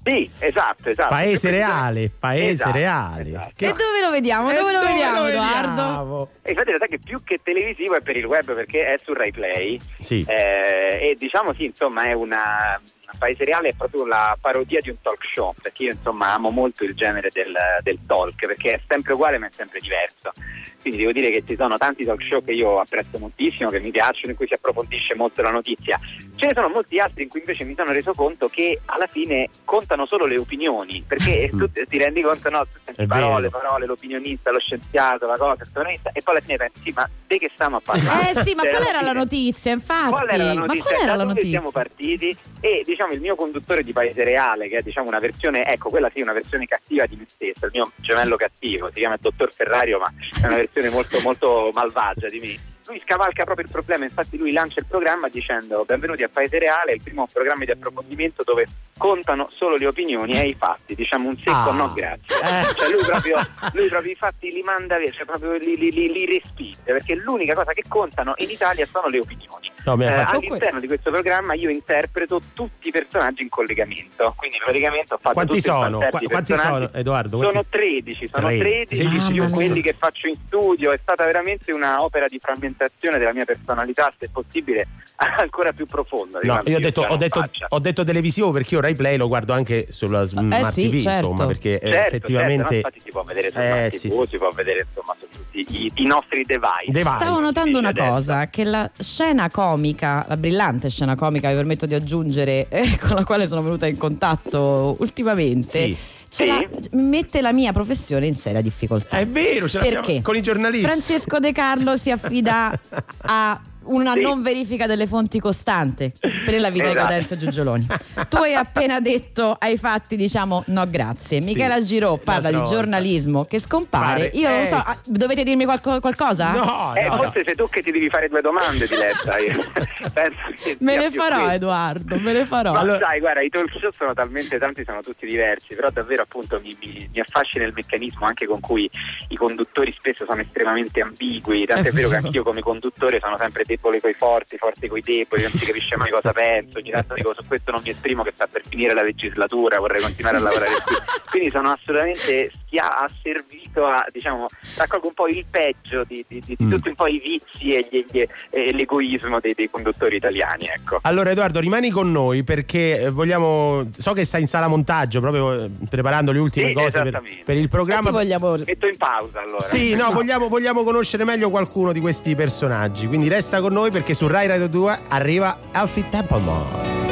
[0.06, 1.08] Sì, esatto, esatto.
[1.14, 3.28] Paese reale, paese Esatto, reale.
[3.30, 3.52] esatto.
[3.56, 4.50] Che- e dove lo vediamo?
[4.50, 5.46] E Dove lo dove vediamo, vediamo?
[5.48, 6.28] Edoardo?
[6.42, 9.14] E infatti in realtà che più che televisivo è per il web perché è su
[9.14, 9.80] Rai Play.
[9.98, 10.22] Sì.
[10.28, 12.78] Eh, e diciamo sì, insomma, è una
[13.18, 16.84] paese reale, è proprio la parodia di un talk show, perché io insomma amo molto
[16.84, 20.32] il genere del, del talk, perché è sempre uguale ma è sempre diverso.
[20.80, 23.90] Quindi devo dire che ci sono tanti talk show che io apprezzo moltissimo, che mi
[23.90, 25.98] piacciono, in cui si approfondisce molto la notizia.
[26.36, 29.48] Ce ne sono molti altri in cui invece mi sono reso conto che alla fine
[29.64, 33.58] contano solo le opinioni, perché tu ti rendi conto, no, tu senti parole, vero.
[33.58, 35.70] parole, l'opinionista, lo scienziato, la cosa, il
[36.12, 38.30] e poi alla fine pensi, sì, ma di che stiamo a parlare?
[38.30, 39.72] Eh sì, ma Cioè, qual era la notizia?
[39.72, 40.82] Infatti, Qual era la ma notizia?
[40.82, 41.50] qual era Da la dove notizia?
[41.50, 42.36] siamo partiti?
[42.60, 46.08] E diciamo il mio conduttore di Paese Reale, che è diciamo una versione, ecco, quella
[46.08, 49.52] sì, una versione cattiva di me stesso, il mio gemello cattivo, si chiama il dottor
[49.52, 52.72] Ferrario, ma è una versione molto molto malvagia di me.
[52.86, 56.92] Lui scavalca proprio il problema, infatti lui lancia il programma dicendo benvenuti a Paese Reale,
[56.92, 58.66] il primo programma di approfondimento dove
[58.98, 61.72] contano solo le opinioni e i fatti, diciamo un secco Ah.
[61.72, 62.36] no grazie.
[62.36, 62.74] Eh.
[62.74, 63.36] Cioè lui proprio,
[63.72, 67.14] lui proprio i fatti li manda via, cioè proprio li, li, li, li respinge, perché
[67.14, 69.72] l'unica cosa che contano in Italia sono le opinioni.
[69.86, 75.14] No, Eh, all'interno di questo programma io interpreto tutti i personaggi in collegamento, quindi praticamente
[75.14, 75.98] ho fatto Quanti sono?
[76.18, 77.38] di quanti sono, Edoardo?
[77.38, 79.66] Sono Quanti- 13, sono Tre- 13, 13 io persone.
[79.66, 82.72] quelli che faccio in studio, è stata veramente un'opera di frammentazione
[83.18, 86.40] della mia personalità, se possibile ancora più profonda.
[86.42, 89.52] No, io ho detto, ho, detto, ho detto televisivo perché io Rai Play lo guardo
[89.52, 91.30] anche sulla Smart sì, TV, certo.
[91.30, 94.08] insomma, perché eh, Certo, effettivamente certo, no, infatti si può vedere su Eh, Smart sì,
[94.08, 94.28] TV, sì.
[94.30, 96.90] si può vedere insomma su tutti i, i nostri device.
[96.90, 97.16] Device.
[97.16, 98.08] Stavo notando una Adesso.
[98.08, 103.14] cosa, che la scena comica, la brillante scena comica, mi permetto di aggiungere, eh, con
[103.14, 105.96] la quale sono venuta in contatto ultimamente, Sì.
[106.34, 106.46] Sì.
[106.46, 109.18] la- mette la mia professione in seria difficoltà.
[109.18, 110.20] è vero, ce Perché?
[110.22, 110.86] con i giornalisti.
[110.86, 112.76] Francesco De Carlo si affida
[113.22, 114.20] a una Sì.
[114.22, 116.12] non verifica delle fonti costante
[116.44, 117.06] per la vita di Esatto.
[117.08, 117.86] Gaudenzio Giugioloni.
[118.28, 121.40] Tu hai appena detto ai fatti, diciamo, no grazie.
[121.40, 121.46] Sì.
[121.46, 122.70] Michela Giro parla di volta.
[122.70, 124.28] giornalismo che scompare.
[124.28, 124.66] Pare- Io non eh.
[124.66, 126.50] so, ah, dovete dirmi qualco- qualcosa?
[126.52, 127.22] No, Eh, no, no.
[127.22, 129.36] forse sei tu che ti devi fare due domande, Diletta.
[130.80, 131.52] Me ne farò, questo.
[131.54, 132.72] Edoardo, me ne farò.
[132.72, 136.22] Ma Allora- sai, guarda, i talk show sono talmente tanti, sono tutti diversi, però davvero
[136.22, 138.88] appunto mi, mi- mi affascina il meccanismo anche con cui
[139.28, 143.64] i conduttori spesso sono estremamente ambigui, tant'è È vero che anch'io come conduttore sono sempre
[143.74, 147.34] debole coi forti, forti coi deboli, non si capisce mai cosa penso, ogni tanto dico
[147.34, 150.74] su questo non mi esprimo che sta per finire la legislatura, vorrei continuare a lavorare
[150.84, 150.96] qui.
[151.30, 154.46] Quindi sono assolutamente schia- asservito a, diciamo,
[154.76, 156.70] raccolgo un po' il peggio di, di- di Mm.
[156.70, 160.98] tutti un po' i vizi e, gli- gli- e l'egoismo dei, dei conduttori italiani, ecco.
[161.02, 165.64] Allora Edoardo rimani con noi perché eh, vogliamo so che stai in sala montaggio proprio
[165.64, 167.42] eh, preparando le ultime Sì, cose per, esattamente.
[167.44, 168.02] per il programma.
[168.06, 168.56] ti vogliamo...
[168.64, 169.62] Metto in pausa allora.
[169.62, 173.06] Sì, no, vogliamo, vogliamo conoscere meglio qualcuno di questi personaggi.
[173.08, 177.03] Quindi resta con noi perché su Rai Radio 2 arriva Alfie Templeman.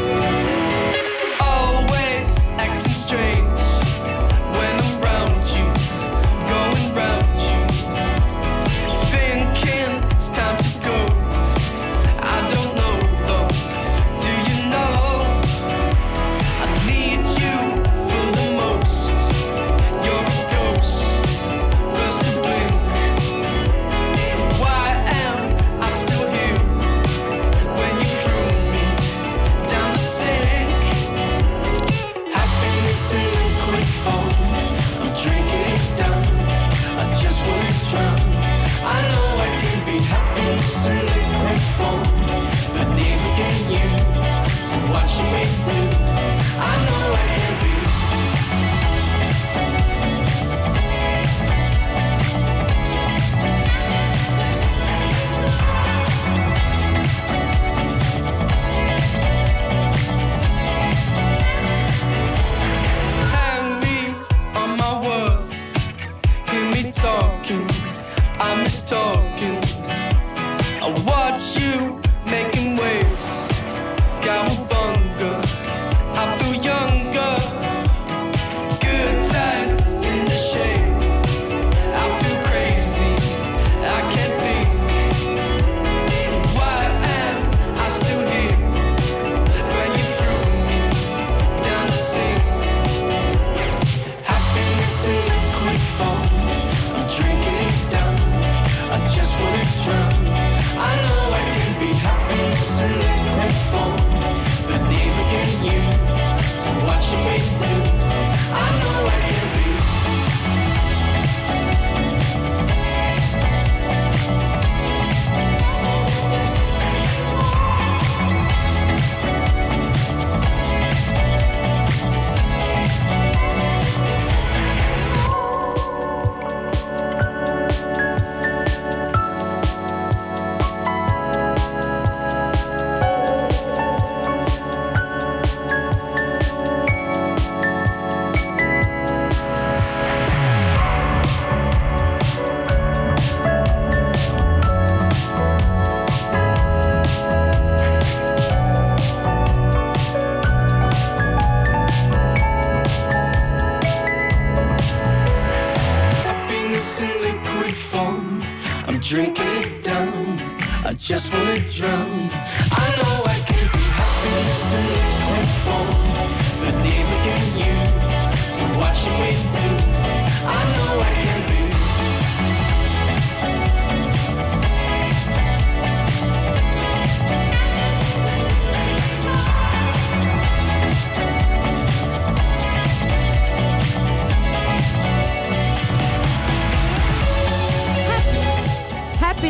[161.02, 162.61] Just wanna drown.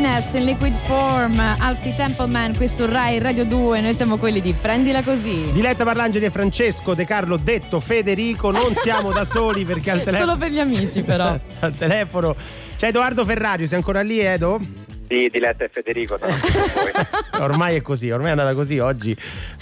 [0.02, 4.52] Happiness in liquid form, Alfie Templeman, qui su Rai Radio 2, noi siamo quelli di
[4.52, 5.52] Prendila Così.
[5.52, 10.32] Diletta Parlangeli e Francesco De Carlo, detto Federico, non siamo da soli perché al telefono.
[10.32, 11.38] Solo per gli amici però.
[11.60, 12.34] al telefono
[12.74, 14.58] c'è Edoardo Ferrario, sei ancora lì Edo?
[15.12, 16.32] Sì, Diletta e Federico sono.
[17.44, 19.14] Ormai è così, ormai è andata così oggi.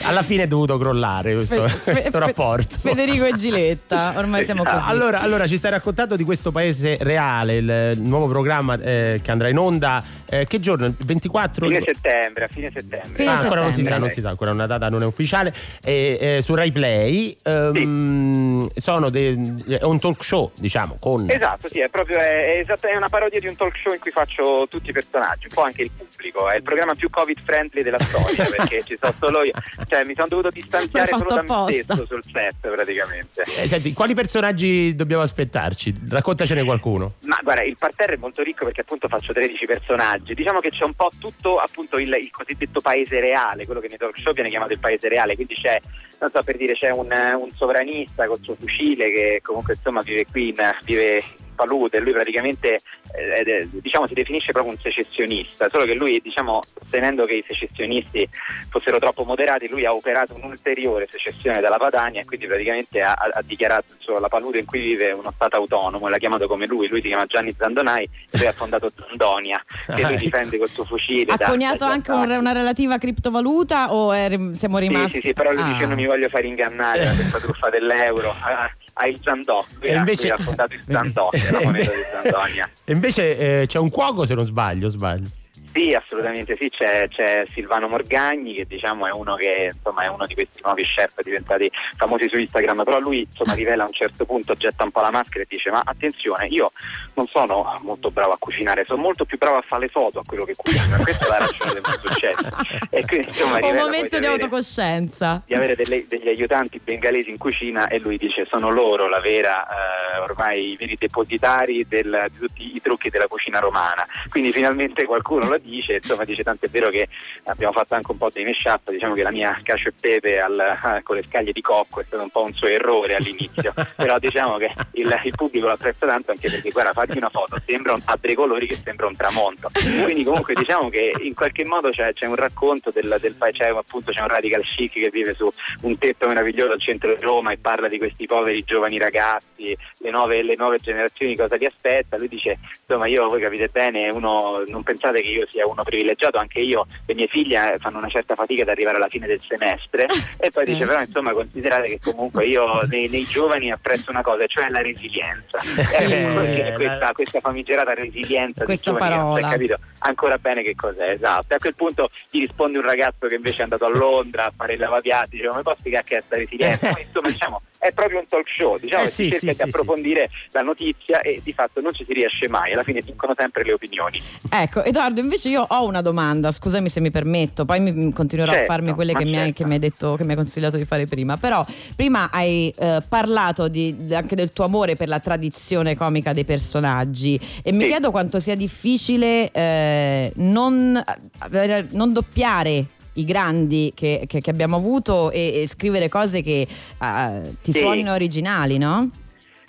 [0.02, 2.78] Alla fine è dovuto crollare questo, Fe- questo Fe- rapporto.
[2.78, 4.88] Federico e Giletta, ormai siamo così.
[4.88, 9.30] Allora, allora, ci stai raccontando di questo paese reale, il, il nuovo programma eh, che
[9.30, 10.02] andrà in onda.
[10.30, 10.86] Eh, che giorno?
[10.86, 11.66] Il 24?
[11.66, 13.10] Fine settembre, a fine settembre.
[13.12, 13.98] Fine Ah, ancora non si sa, settembre.
[14.06, 15.52] non si sa, ancora una data non è ufficiale.
[15.82, 21.68] E, eh, su Rai Play ehm, sono dei- è un talk show, diciamo, con Esatto,
[21.68, 24.10] sì, è proprio è, è esatta- è una parodia di un talk show in cui
[24.10, 26.48] faccio tutti i personaggi, un po' anche il pubblico.
[26.50, 29.52] È il programma più covid friendly della storia perché ci sono solo io.
[29.88, 31.82] Cioè, mi sono dovuto distanziare solo da me apposta.
[31.94, 33.42] stesso sul set praticamente.
[33.60, 35.94] Eh, senti, quali personaggi dobbiamo aspettarci?
[36.08, 37.14] Raccontacene qualcuno.
[37.22, 40.18] Ma guarda, il parterre è molto ricco perché appunto faccio 13 personaggi.
[40.22, 43.98] Diciamo che c'è un po' tutto appunto il, il cosiddetto paese reale, quello che nei
[43.98, 45.34] talk show viene chiamato il paese reale.
[45.34, 45.80] Quindi c'è,
[46.20, 50.26] non so per dire, c'è un, un sovranista col suo fucile che comunque insomma vive
[50.26, 51.22] qui, in, vive
[51.60, 51.98] palude.
[52.00, 52.80] Lui praticamente
[53.14, 57.44] eh, è- diciamo si definisce proprio un secessionista, solo che lui diciamo tenendo che i
[57.46, 58.28] secessionisti
[58.70, 63.42] fossero troppo moderati, lui ha operato un'ulteriore secessione dalla Padania e quindi praticamente ha, ha-
[63.42, 66.88] dichiarato insomma, la palude in cui vive uno stato autonomo e l'ha chiamato come lui,
[66.88, 69.62] lui si chiama Gianni Zandonai e lui ha fondato Zandonia
[69.94, 71.32] che Ah, lui difende col suo fucile.
[71.32, 75.20] Ha da- coniato dagli anche un- una relativa criptovaluta o è siamo Sì, rimasti?
[75.20, 75.72] sì, sì, però lui Ah.
[75.72, 78.32] dice non mi voglio fare ingannare da questa truffa dell'euro.
[79.02, 82.68] Ha il Zandò, E invece- ha fondato il Zandò, la moneta di Zandonia.
[82.84, 85.26] E invece eh, c'è un cuoco se non sbaglio, sbaglio.
[85.72, 90.26] Sì, assolutamente sì, c'è, c'è Silvano Morgagni che diciamo è uno che insomma è uno
[90.26, 94.24] di questi nuovi chef diventati famosi su Instagram, però lui insomma rivela a un certo
[94.24, 96.72] punto, getta un po' la maschera e dice ma attenzione, io
[97.14, 100.22] non sono molto bravo a cucinare, sono molto più bravo a fare le foto a
[100.26, 102.48] quello che cucino, questa è la ragione del mio successo.
[102.90, 105.42] E quindi insomma Un momento di avere- autocoscienza.
[105.46, 109.66] di avere delle- degli aiutanti bengalesi in cucina e lui dice sono loro la vera
[109.66, 115.04] eh, ormai i veri depositari del- di tutti i trucchi della cucina romana quindi finalmente
[115.04, 117.08] qualcuno lo dice insomma dice tanto è vero che
[117.44, 121.00] abbiamo fatto anche un po' dei mashup diciamo che la mia cacio e pepe al-
[121.02, 124.56] con le scaglie di cocco è stato un po' un suo errore all'inizio però diciamo
[124.56, 128.02] che il, il pubblico lo apprezza tanto anche perché guarda fatti una foto sembra un,
[128.04, 129.70] ha dei colori che sembra un tramonto
[130.02, 134.12] quindi comunque diciamo che in qualche modo c'è, c'è un racconto del, del c'è appunto
[134.12, 135.50] c'è un radical chic che vive su
[135.82, 140.10] un tetto meraviglioso al centro di Roma e parla di questi poveri giovani ragazzi, le
[140.10, 142.16] nuove, le nuove generazioni cosa li aspetta.
[142.16, 145.82] Lui dice, insomma io voi capite bene, uno non pensate che io si è uno
[145.82, 149.26] privilegiato, anche io, le mie figlie eh, fanno una certa fatica ad arrivare alla fine
[149.26, 150.06] del semestre
[150.38, 154.46] e poi dice però insomma considerate che comunque io nei, nei giovani apprezzo una cosa,
[154.46, 155.60] cioè la resilienza.
[155.98, 159.56] Ecco, Eh, questa, questa famigerata resilienza Questa dei giovani che non si è parola.
[159.56, 161.52] capito ancora bene che cos'è, esatto.
[161.52, 164.52] E a quel punto gli risponde un ragazzo che invece è andato a Londra a
[164.56, 166.92] fare il lavapiatti, dice come posso che è sta resilienza?
[166.92, 169.46] Poi, insomma diciamo è proprio un talk show, diciamo Eh che sì, si cerca sì,
[169.46, 169.62] di sì, sì.
[169.68, 173.64] approfondire la notizia e di fatto non ci si riesce mai, alla fine vincono sempre
[173.64, 174.22] le opinioni.
[174.50, 178.54] Ecco, Edoardo, invece io ho una domanda, scusami se mi permetto, poi mi- continuerò a
[178.56, 179.62] Certo, farmi quelle che mi, hai, certo.
[179.62, 181.38] che mi hai detto, che mi hai consigliato di fare prima.
[181.38, 181.64] Però
[181.96, 187.40] prima hai eh, parlato di- anche del tuo amore per la tradizione comica dei personaggi
[187.62, 187.88] e mi Sì.
[187.88, 191.02] chiedo quanto sia difficile eh, non,
[191.38, 196.66] avere- non doppiare i grandi che, che- che abbiamo avuto e, e scrivere cose che
[197.00, 197.80] eh, ti Sì.
[197.80, 199.10] suonino originali, no?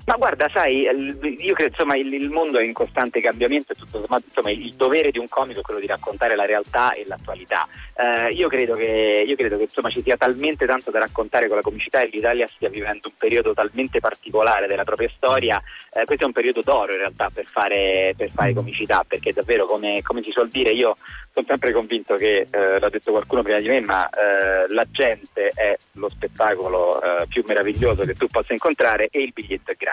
[0.04, 4.02] Ma guarda, sai, io credo insomma il, il mondo è in costante cambiamento e tutto
[4.02, 7.68] sommato insomma, il dovere di un comico è quello di raccontare la realtà e l'attualità.
[7.96, 11.58] Eh, io credo che, io credo che insomma, ci sia talmente tanto da raccontare con
[11.58, 15.62] la comicità e l'Italia stia vivendo un periodo talmente particolare della propria storia.
[15.94, 19.66] Eh, questo è un periodo d'oro in realtà per fare, per fare comicità, perché davvero
[19.66, 20.98] come, come si suol dire io
[21.32, 25.50] sono sempre convinto che, eh, l'ha detto qualcuno prima di me, ma eh, la gente
[25.54, 29.91] è lo spettacolo eh, più meraviglioso che tu possa incontrare e il biglietto è gratis.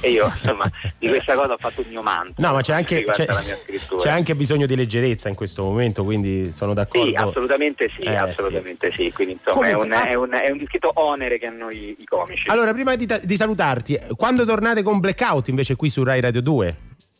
[0.00, 2.34] E io insomma di questa cosa ho fatto un mio manto.
[2.36, 6.74] No, ma c'è anche, c'è, c'è anche bisogno di leggerezza in questo momento, quindi sono
[6.74, 7.06] d'accordo.
[7.06, 9.10] Sì, assolutamente sì, Eh, assolutamente sì.
[9.12, 12.04] Quindi insomma è, un, ah- è, un, è un discreto onere che hanno i, i
[12.04, 12.48] comici.
[12.48, 16.76] Allora, prima di, di salutarti, quando tornate con Blackout invece qui su Rai Radio 2?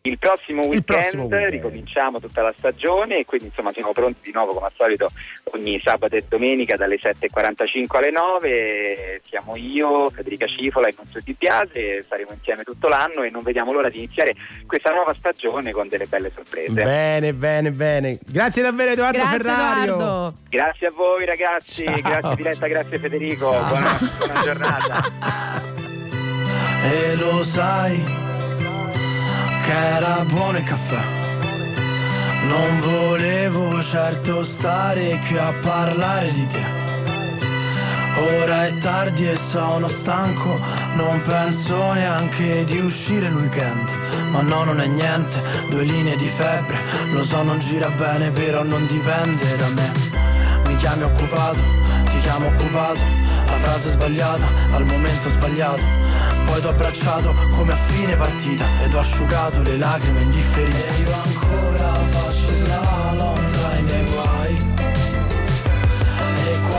[0.07, 1.49] Il prossimo weekend, Il prossimo weekend.
[1.51, 5.09] ricominciamo tutta la stagione e quindi insomma siamo pronti di nuovo come al solito
[5.55, 9.21] ogni sabato e domenica dalle 7.45 alle 9.
[9.27, 13.73] Siamo io, Federica Cifola e Nunzio Di Biase, saremo insieme tutto l'anno e non vediamo
[13.73, 14.35] l'ora di iniziare
[14.67, 16.83] questa nuova stagione con delle belle sorprese.
[16.83, 18.19] Bene, bene, bene.
[18.27, 19.95] Grazie davvero Edoardo Grazie Ferrario.
[19.95, 20.35] Edoardo.
[20.51, 22.01] Grazie a voi ragazzi, Ciao.
[22.03, 25.73] grazie Diletta, grazie Federico, buona, buona giornata.
[26.87, 28.05] E lo sai
[29.65, 31.03] che era buono il caffè.
[32.47, 37.04] Non volevo certo stare qui a parlare di te.
[38.17, 40.61] Ora è tardi e sono stanco,
[40.95, 43.91] non penso neanche di uscire il weekend.
[44.29, 46.79] Ma no, non è niente, due linee di febbre,
[47.11, 49.93] lo so non gira bene, però non dipende da me.
[50.67, 51.61] Mi chiami occupato,
[52.05, 53.03] ti chiamo occupato,
[53.47, 55.85] la frase sbagliata, al momento sbagliato.
[56.45, 61.34] Poi t'ho abbracciato come a fine partita ed ho asciugato le lacrime indifferite.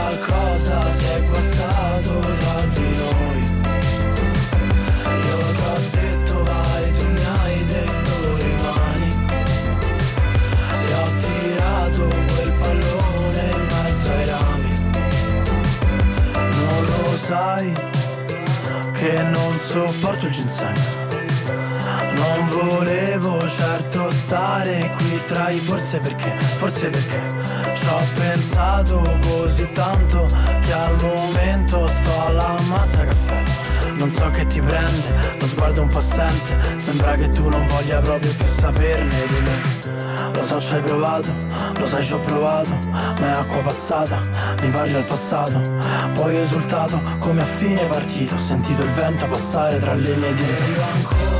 [0.06, 3.42] Qualcosa si è guastato tra di noi.
[5.26, 9.10] Io ti ho detto vai, tu mi hai detto rimani.
[10.86, 12.04] E ho tirato
[12.34, 14.74] quel pallone in mezzo ai rami.
[16.54, 17.74] Non lo sai
[18.92, 21.04] che non sopporto il ginseng.
[22.14, 27.20] Non volevo certo stare qui tra i forse perché, forse perché
[27.74, 30.26] ci ho pensato così tanto
[30.60, 33.42] che al momento sto alla mazza caffè.
[33.96, 37.98] Non so che ti prende, lo sguardo un po' assente, sembra che tu non voglia
[38.00, 40.32] proprio più saperne di me.
[40.32, 41.32] Lo so ci hai provato,
[41.78, 44.20] lo sai ci ho provato, ma è acqua passata,
[44.60, 45.60] mi parli al passato.
[46.12, 51.35] Poi esultato come a fine partita, ho sentito il vento passare tra le mie dita.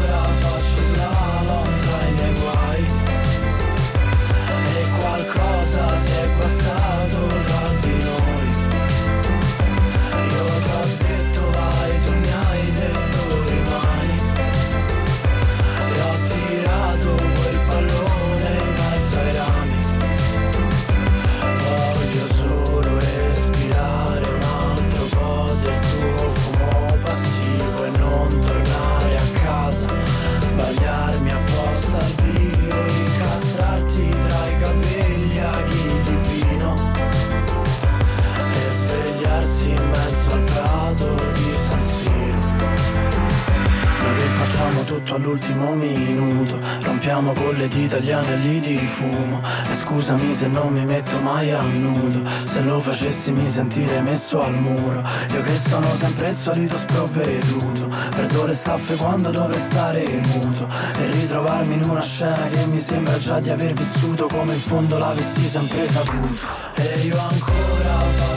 [45.07, 46.59] Tutto all'ultimo minuto.
[46.83, 49.41] Rompiamo con le dita gli anelli di fumo.
[49.71, 52.29] E scusami se non mi metto mai a nudo.
[52.29, 55.03] Se lo facessi mi sentirei messo al muro.
[55.33, 57.89] Io che sono sempre il solito sprovveduto.
[58.17, 60.05] Perdo le staffe quando dovrei stare
[60.35, 60.67] muto?
[60.99, 64.99] E ritrovarmi in una scena che mi sembra già di aver vissuto Come in fondo
[64.99, 66.43] l'avessi sempre saputo.
[66.75, 67.87] E io ancora
[68.17, 68.36] faccio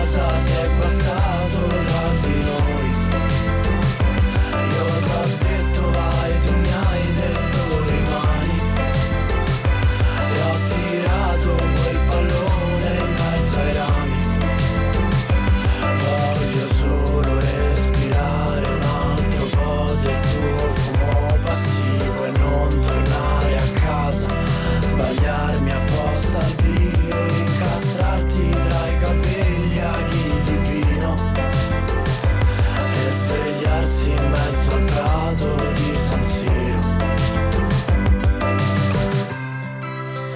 [0.00, 1.89] qualcosa si è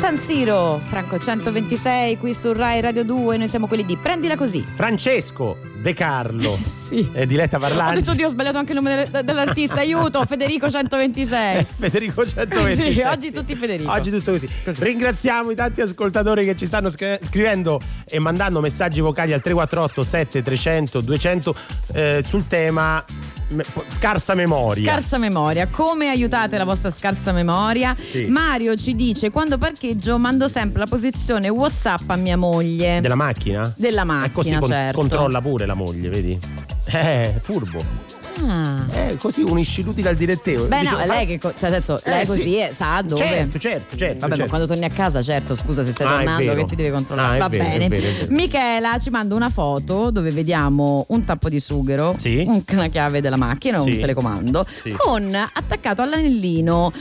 [0.04, 4.62] San Siro, Franco 126 qui su Rai Radio 2, noi siamo quelli di Prendila così.
[4.74, 6.58] Francesco De Carlo.
[6.62, 7.08] sì.
[7.14, 8.00] E Diletta Ho Parlanti.
[8.00, 11.66] detto Dio, ho sbagliato anche il nome del- dell'artista, aiuto, Federico 126.
[11.80, 12.92] Federico 126.
[12.92, 13.90] Sì, oggi tutti Federico.
[13.90, 14.46] Oggi tutto così.
[14.64, 20.04] Ringraziamo i tanti ascoltatori che ci stanno scri- scrivendo e mandando messaggi vocali al 348
[20.04, 21.54] 7300 200
[21.94, 23.02] eh, sul tema
[23.88, 24.90] scarsa memoria.
[24.90, 27.94] Scarsa memoria, come aiutate la vostra scarsa memoria?
[27.98, 28.24] Sì.
[28.26, 29.58] Mario ci dice: Quando
[30.04, 33.00] parcheggio mando sempre la posizione WhatsApp a mia moglie.
[33.00, 33.72] Della macchina?
[33.76, 34.98] Della E così macchina, con- certo.
[34.98, 36.38] controlla pure la moglie, vedi?
[36.86, 38.12] Eh, furbo.
[38.46, 38.84] Ah.
[38.92, 40.68] Eh, così unisci l'utile al direttevole.
[40.68, 41.38] Beh, no, Dice, è fa- lei che.
[41.38, 42.26] co- Cioè, nel senso, Eh, lei sì.
[42.26, 43.16] così è- sa dove.
[43.24, 44.18] Certo, certo, certo.
[44.18, 44.42] Vabbè, certo.
[44.42, 46.54] ma quando torni a casa, certo, scusa se stai Ah, è tornando, vero.
[46.56, 47.36] che ti devi Ah, controllare.
[47.36, 47.88] è Va vero, è bene.
[47.88, 48.26] vero, è vero.
[48.34, 52.44] Michela ci manda una foto dove vediamo un tappo di sughero, Sì.
[52.46, 53.92] un- una chiave della macchina, Sì.
[53.92, 54.90] un telecomando, Sì.
[54.90, 56.92] con attaccato all'anellino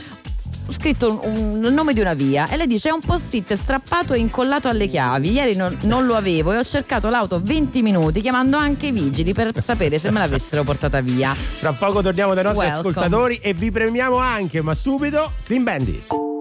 [0.68, 4.18] scritto un- il nome di una via e lei dice è un post-it strappato e
[4.18, 8.56] incollato alle chiavi ieri non, non lo avevo e ho cercato l'auto 20 minuti chiamando
[8.56, 12.66] anche i vigili per sapere se me l'avessero portata via Tra poco torniamo dai nostri
[12.66, 12.88] Welcome.
[12.90, 16.33] ascoltatori e vi premiamo anche, ma subito Clean Bandit.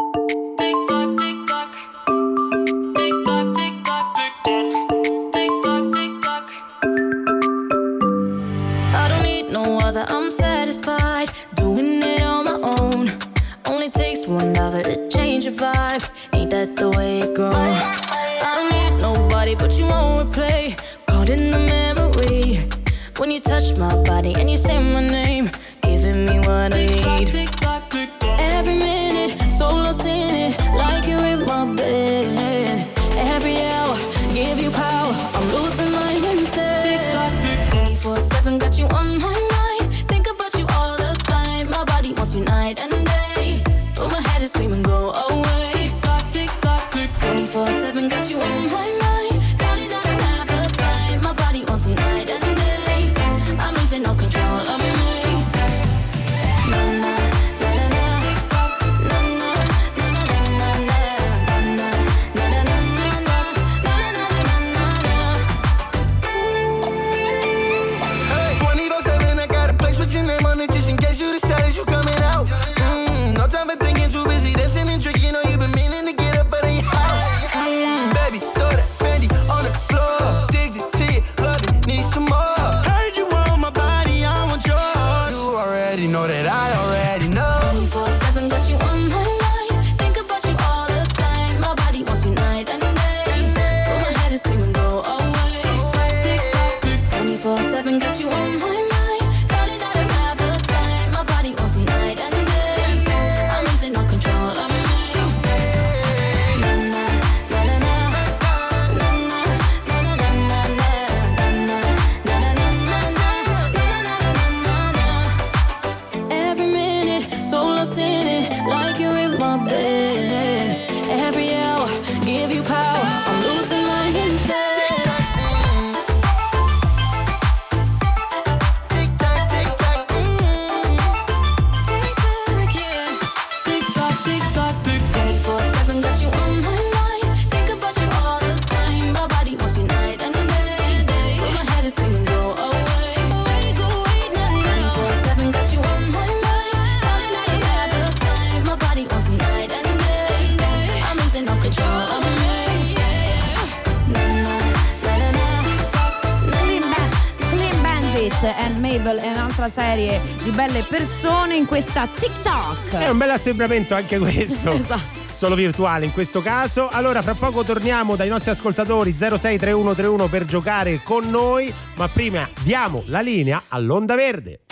[158.98, 164.20] Mabel è un'altra serie di belle persone in questa TikTok È un bel assembramento anche
[164.20, 164.72] questo.
[164.84, 165.22] Esatto.
[165.28, 166.90] Solo virtuale in questo caso.
[166.90, 171.74] Allora, fra poco torniamo dai nostri ascoltatori 063131 per giocare con noi.
[171.96, 174.63] Ma prima diamo la linea all'Onda Verde.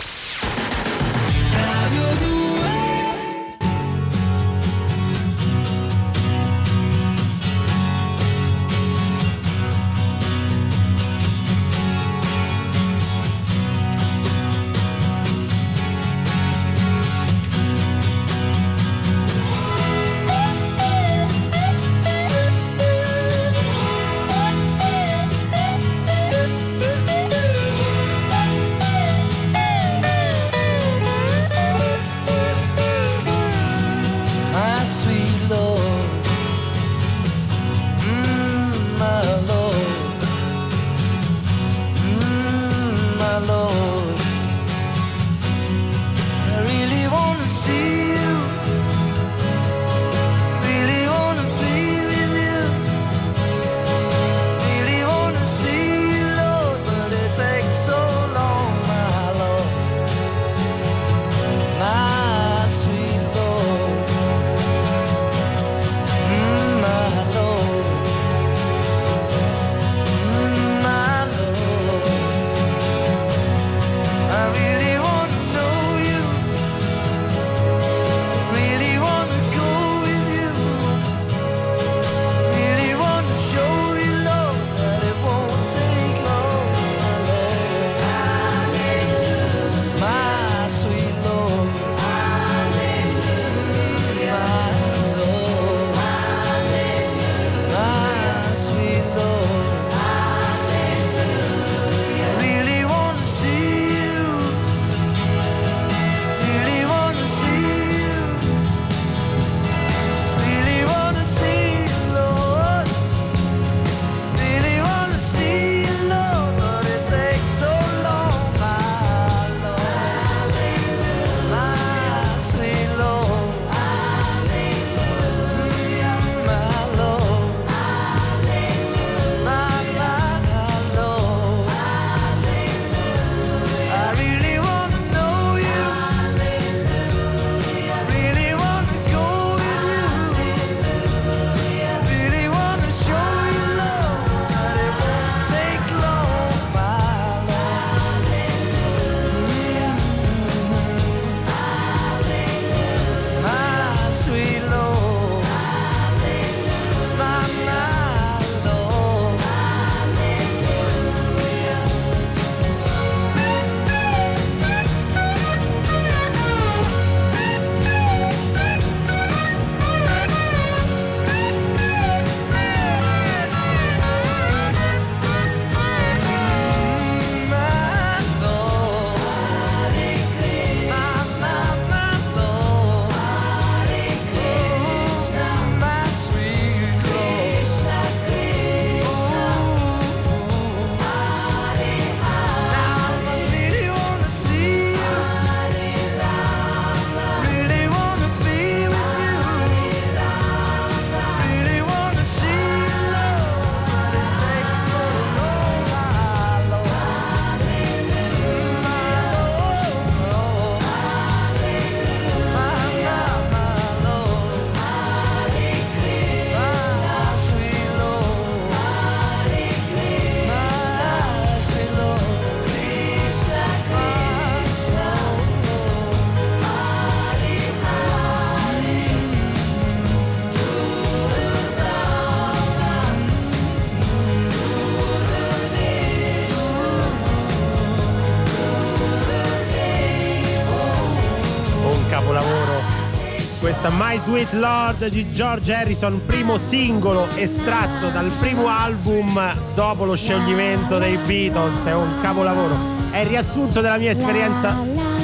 [243.82, 249.40] Questa My Sweet Lord di George Harrison, primo singolo estratto dal primo album
[249.74, 252.76] dopo lo scioglimento dei Beatles, è un capolavoro.
[253.10, 254.72] È il riassunto della mia esperienza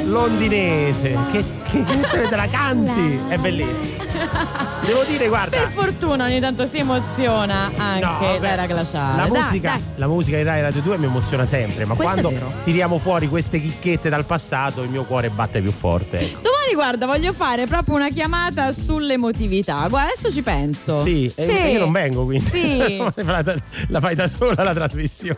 [0.06, 1.16] londinese.
[1.30, 3.20] Che, che, che te la canti?
[3.28, 4.02] È bellissimo.
[4.84, 5.56] Devo dire, guarda.
[5.56, 8.66] Per fortuna ogni tanto si emoziona anche No, vabbè.
[8.66, 9.16] glaciale.
[9.18, 9.82] La Dai, musica, dai.
[9.94, 13.60] la musica di Rai Radio 2 mi emoziona sempre, ma Questo quando tiriamo fuori queste
[13.60, 16.18] chicchette dal passato il mio cuore batte più forte.
[16.18, 16.56] Ecco.
[16.68, 19.86] Domani, guarda, voglio fare proprio una chiamata sull'emotività.
[19.88, 21.02] Guarda, adesso ci penso.
[21.02, 22.44] Sì, e io non vengo quindi.
[22.44, 22.96] Sì.
[23.24, 23.42] la,
[23.88, 25.36] la fai da sola la trasmissione.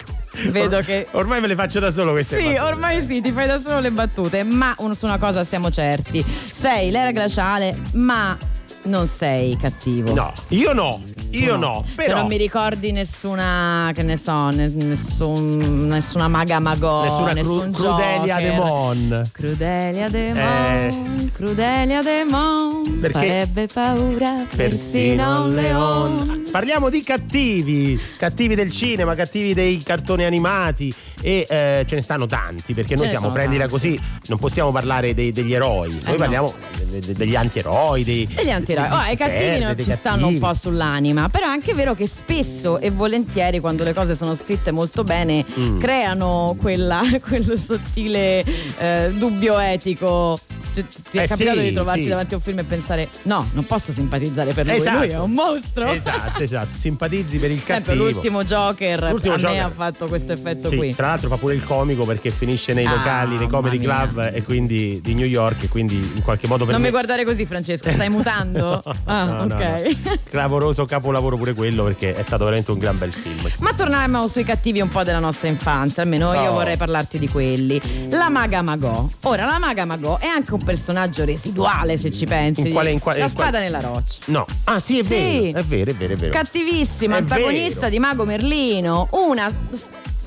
[0.50, 2.60] Vedo Or- che- Ormai me le faccio da solo queste Sì, battute.
[2.60, 6.24] ormai sì, ti fai da solo le battute, ma un- su una cosa siamo certi.
[6.24, 8.36] Sei l'era glaciale, ma
[8.84, 10.12] non sei cattivo.
[10.14, 11.00] No, io no,
[11.30, 16.58] io no, Se però non mi ricordi nessuna, che ne so, ne- nessun, nessuna maga
[16.58, 18.50] magò, nessuna cru- nessun Crudelia Joker.
[18.50, 19.28] De Mon.
[19.32, 20.94] Crudelia De Eh.
[21.32, 26.42] Crudelia De Mon, Perché- farebbe paura persino un leone.
[26.50, 32.26] Parliamo di cattivi, cattivi del cinema, cattivi dei cartoni animati e eh, ce ne stanno
[32.26, 33.72] tanti perché Ce noi siamo, prendila tanti.
[33.72, 36.14] così, non possiamo parlare dei- degli eroi, noi no.
[36.14, 36.54] parliamo
[36.88, 39.92] de- de- degli antieroi, dei, Degli antieroi, dei- oh, i cattivi eh, non dei ci
[39.92, 40.38] stanno un cattivi.
[40.40, 44.70] po' sull'anima, però è anche vero che spesso e volentieri quando le cose sono scritte
[44.70, 45.78] molto bene Mm.
[45.78, 48.44] creano quella, quel sottile
[48.78, 50.38] eh, dubbio etico.
[50.72, 52.08] Cioè, ti è Eh capitato sì, di trovarti sì.
[52.10, 54.98] davanti a un film e pensare no, non posso simpatizzare per lui, Esatto.
[54.98, 55.86] lui è un mostro.
[55.90, 58.04] Esatto, esatto, simpatizzi per il Sempre cattivo.
[58.04, 59.64] l'ultimo Joker L'ultimo a me Joker.
[59.64, 60.94] ha fatto questo effetto Sì, qui.
[60.94, 64.42] tra l'altro fa pure il comico perché finisce nei Ah, locali, nei comedy club e
[64.42, 67.44] quindi di New York e quindi in qualche modo per Non me mi guardare così
[67.46, 68.82] Francesco, stai mutando?
[69.04, 69.60] ah, No, no, ok.
[70.04, 70.12] no.
[70.30, 73.48] Clamoroso capolavoro pure quello perché è stato veramente un gran bel film.
[73.58, 76.52] Ma torniamo sui cattivi un po' della nostra infanzia, almeno io Oh.
[76.54, 77.80] vorrei parlarti di quelli.
[78.10, 79.08] La maga Magò.
[79.22, 82.66] Ora, la maga Magò è anche un personaggio residuale, se ci pensi.
[82.68, 84.18] In quale- in quale- la in quale- spada nella roccia.
[84.26, 84.46] No.
[84.64, 85.10] Ah, sì, è Sì.
[85.52, 85.58] vero.
[85.58, 86.32] È vero, è vero, è vero.
[86.32, 87.90] Cattivissimo, È antagonista vero.
[87.90, 89.08] di Mago Merlino.
[89.12, 89.50] Una.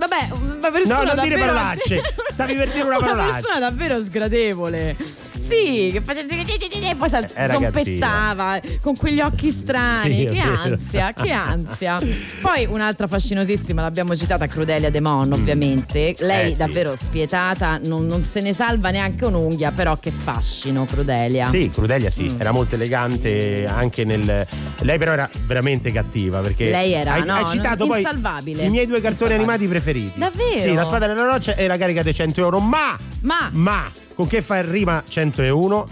[0.08, 2.02] Vabbè, una persona No, non dire parolacce.
[2.30, 3.34] Stavi per dire una Una parolaccia.
[3.34, 4.96] persona davvero sgradevole.
[5.44, 10.28] Sì, che faceva e poi sal- Era zompettava con quegli occhi strani.
[10.28, 12.00] Sì, che ansia, che ansia.
[12.42, 16.16] Poi un'altra fascinosissima, l'abbiamo citata, Crudelia De Mon, ovviamente.
[16.20, 16.58] Lei Eh, sì.
[16.58, 21.48] davvero spietata, non, non se ne salva neanche un'unghia, però che fascino, Crudelia.
[21.48, 22.40] Sì, Crudelia sì, Mm.
[22.40, 24.48] era molto elegante anche nel...
[24.80, 26.70] Lei però era veramente cattiva perché...
[26.70, 28.64] Lei era, hai, no, hai citato non- poi insalvabile.
[28.64, 29.93] i miei due cartoni animati preferiti.
[30.16, 30.60] Davvero?
[30.60, 32.98] Sì, La spada nella roccia e la carica dei 100 euro, ma...
[33.22, 35.88] Ma Ma con che fa rima 101?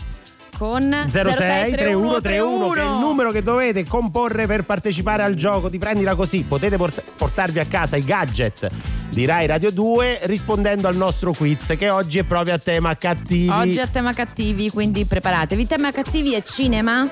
[0.57, 5.79] con 06 3131 che è il numero che dovete comporre per partecipare al gioco di
[5.79, 8.69] prendila così potete port- portarvi a casa i gadget
[9.09, 13.49] di Rai Radio 2 rispondendo al nostro quiz che oggi è proprio a tema cattivi
[13.49, 15.65] Oggi è tema cattivi, quindi preparatevi.
[15.65, 17.09] Tema cattivi è cinema?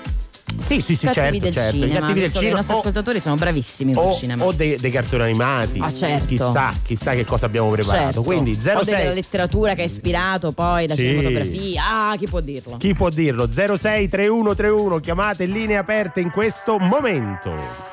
[0.57, 1.93] Sì sì sì cattivi certo del certo cinema.
[1.93, 4.43] gli attivi del che I cinema nostri o, ascoltatori sono bravissimi o- cinema.
[4.45, 6.25] o dei, dei cartoni animati Ah, certo.
[6.25, 8.23] chissà chissà che cosa abbiamo preparato Certo.
[8.23, 11.01] quindi O della 06 letteratura che ha ispirato poi la Sì.
[11.05, 11.83] cinematografia.
[12.09, 12.77] Ah, chi può dirlo?
[12.77, 17.87] chi può dirlo 06 3131 chiamate linee aperte in questo momento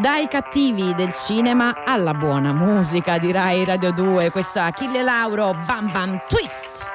[0.00, 4.30] Dai cattivi del cinema alla buona musica di Rai Radio 2.
[4.30, 6.86] Questa Achille Lauro Bam Bam Twist.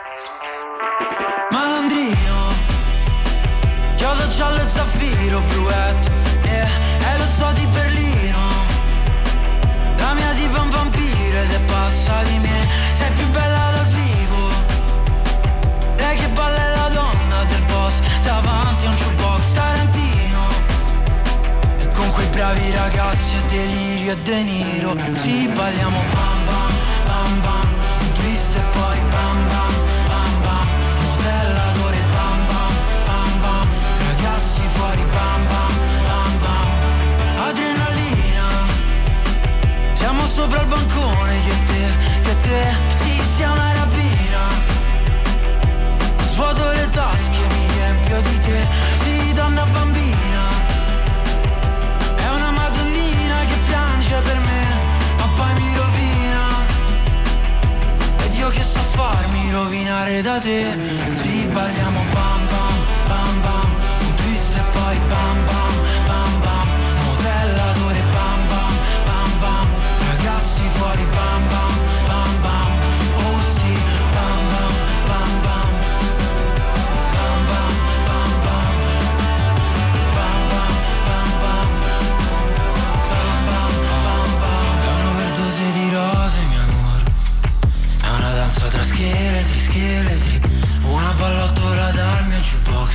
[24.03, 26.32] Delirio e De Niro Ci balliamo bam
[60.21, 60.65] da te.
[61.15, 62.02] Ci balliamo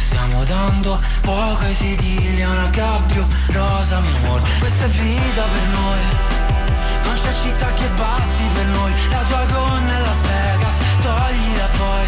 [0.09, 6.03] ricordo Poco ai sedili, una gabbio rosa mio amore Questa è vita per noi
[7.05, 8.93] Non c'è città che basti per noi.
[9.11, 12.07] La tua gonna è Las Vegas Toglila poi.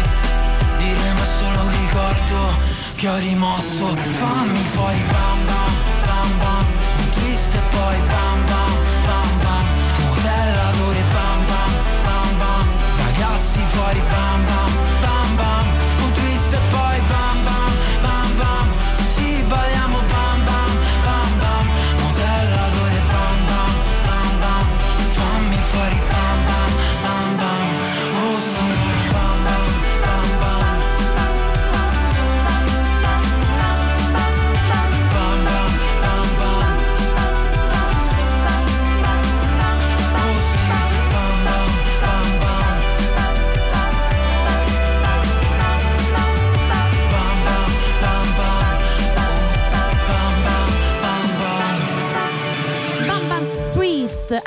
[0.77, 2.37] Diremo solo un ricordo
[2.95, 3.95] Che ho rimosso.
[3.95, 5.73] Fammi fuori bam bam
[6.05, 6.65] bam bam
[6.97, 8.30] Un twist e poi bam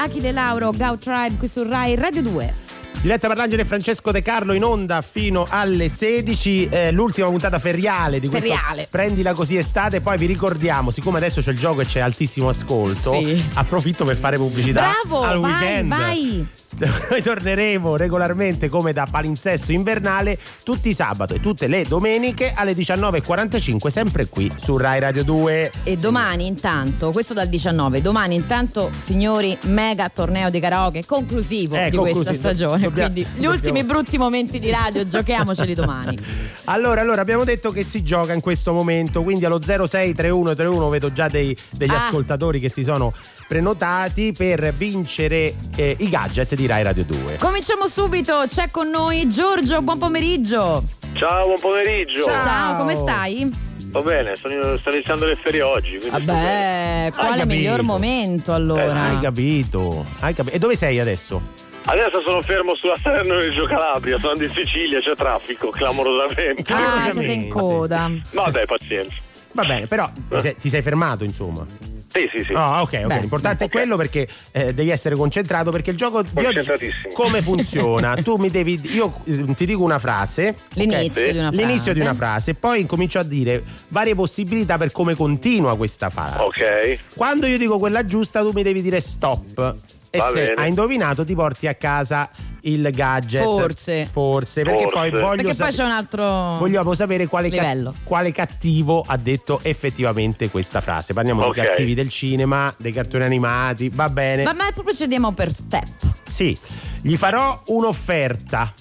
[0.04, 2.63] Achille Lauro, Gau Tribe qui su Rai Radio 2.
[3.04, 7.58] Diretta per l'Angelo e Francesco De Carlo in onda fino alle 16, eh, l'ultima puntata
[7.58, 8.86] feriale di questo Feriale.
[8.90, 13.10] Prendila così estate, poi vi ricordiamo, siccome adesso c'è il gioco e c'è altissimo ascolto,
[13.22, 13.44] Sì.
[13.52, 15.88] approfitto per fare pubblicità Bravo, al vai, weekend.
[15.90, 16.46] vai.
[17.08, 22.72] Noi torneremo regolarmente come da palinsesto invernale tutti i sabato e tutte le domeniche alle
[22.74, 25.70] 19.45 sempre qui su Rai Radio 2.
[25.84, 31.90] E domani intanto, questo dal 19, domani intanto signori mega torneo di karaoke conclusivo Eh,
[31.90, 32.24] di conclusivo.
[32.30, 36.18] questa stagione, Dobbiamo- quindi gli dobbiamo- ultimi brutti momenti di radio giochiamoceli domani.
[36.64, 41.28] Allora, allora, abbiamo detto che si gioca in questo momento, quindi allo 063131 vedo già
[41.28, 42.06] dei- degli Ah.
[42.06, 43.12] ascoltatori che si sono
[43.48, 47.36] prenotati per vincere eh, i gadget di Rai Radio 2.
[47.38, 50.82] Cominciamo subito, c'è con noi Giorgio, buon pomeriggio.
[51.12, 52.24] Ciao, buon pomeriggio.
[52.24, 53.52] Ciao, come stai?
[53.90, 55.98] Va bene, sto, sto iniziando le ferie oggi.
[56.10, 57.46] Vabbè, quale capito.
[57.46, 59.02] miglior momento allora?
[59.10, 60.04] Hai capito?
[60.20, 61.40] Hai capi- E dove sei adesso?
[61.86, 66.72] Adesso sono fermo sulla Salerno-Reggio Calabria, sono in Sicilia, c'è traffico clamorosamente.
[66.72, 68.10] ah, siete in coda.
[68.32, 69.14] Ma dai, pazienza.
[69.52, 71.66] Va bene, però ti sei, ti sei fermato, insomma.
[72.08, 72.52] Sì, sì, sì.
[72.54, 73.06] Ah, ok, ok.
[73.06, 73.18] Beh.
[73.20, 77.12] L'importante è quello perché eh, devi essere concentrato perché il gioco di oggi Concentratissimo.
[77.12, 78.14] come funziona?
[78.16, 81.30] tu mi devi io eh, ti dico una frase, L'inizio ok?
[81.32, 81.56] di una frase.
[81.66, 86.08] L'inizio di una frase e poi incomincio a dire varie possibilità per come continua questa
[86.08, 86.38] frase.
[86.38, 86.98] Ok.
[87.16, 89.74] Quando io dico quella giusta tu mi devi dire stop.
[90.14, 90.54] E Va se bene.
[90.54, 93.42] hai indovinato ti porti a casa il gadget.
[93.42, 94.08] Forse.
[94.10, 94.96] Forse, perché Forse.
[94.96, 97.92] poi voglio Perché poi sapere- c'è un altro Vogliamo sapere quale, ca- livello.
[98.04, 101.14] quale cattivo ha detto effettivamente questa frase.
[101.14, 101.60] Parliamo Ok.
[101.60, 104.44] di cattivi del cinema, dei cartoni animati, va bene.
[104.44, 105.88] Ma, ma procediamo per step.
[106.24, 106.56] Sì,
[107.02, 108.72] gli farò un'offerta.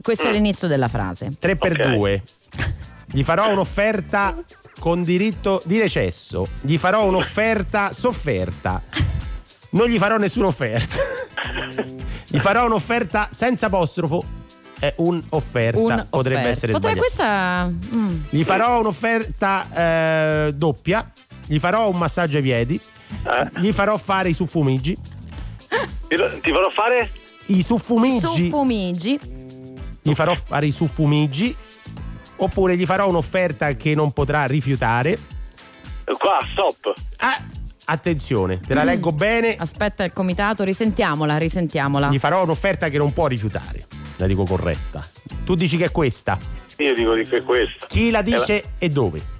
[0.00, 1.32] Questo è l'inizio della frase.
[1.36, 1.86] 3 per Ok.
[1.88, 2.22] 2.
[3.06, 4.34] Gli farò un'offerta
[4.78, 6.46] con diritto di recesso.
[6.60, 8.80] Gli farò un'offerta sofferta.
[9.76, 10.96] Non gli farò nessuna offerta.
[12.26, 14.24] gli farò un'offerta senza apostrofo.
[14.78, 15.78] È un'offerta.
[15.78, 16.48] Un Potrebbe offerta.
[16.48, 18.20] essere Potrebbe questa mm.
[18.30, 21.10] Gli farò un'offerta eh, doppia.
[21.46, 22.80] Gli farò un massaggio ai piedi.
[23.24, 24.96] Eh, Gli farò fare i suffumigi.
[26.08, 27.10] ti, farò fare?
[27.46, 28.26] I suffumigi.
[28.26, 29.20] Suffumigi.
[30.00, 31.54] gli farò fare i suffumigi.
[32.36, 35.18] Oppure gli farò un'offerta che non potrà rifiutare.
[36.18, 36.94] Qua, stop.
[37.18, 37.38] Ah,
[37.86, 38.86] attenzione, te la Mm.
[38.86, 39.56] leggo bene.
[39.56, 42.08] Aspetta il comitato, risentiamola, risentiamola.
[42.10, 43.86] Gli farò un'offerta che non può rifiutare.
[44.16, 45.04] La dico corretta.
[45.44, 46.38] Tu dici che è questa.
[46.78, 47.86] Io dico di che è questa.
[47.88, 49.34] Chi la dice e dove?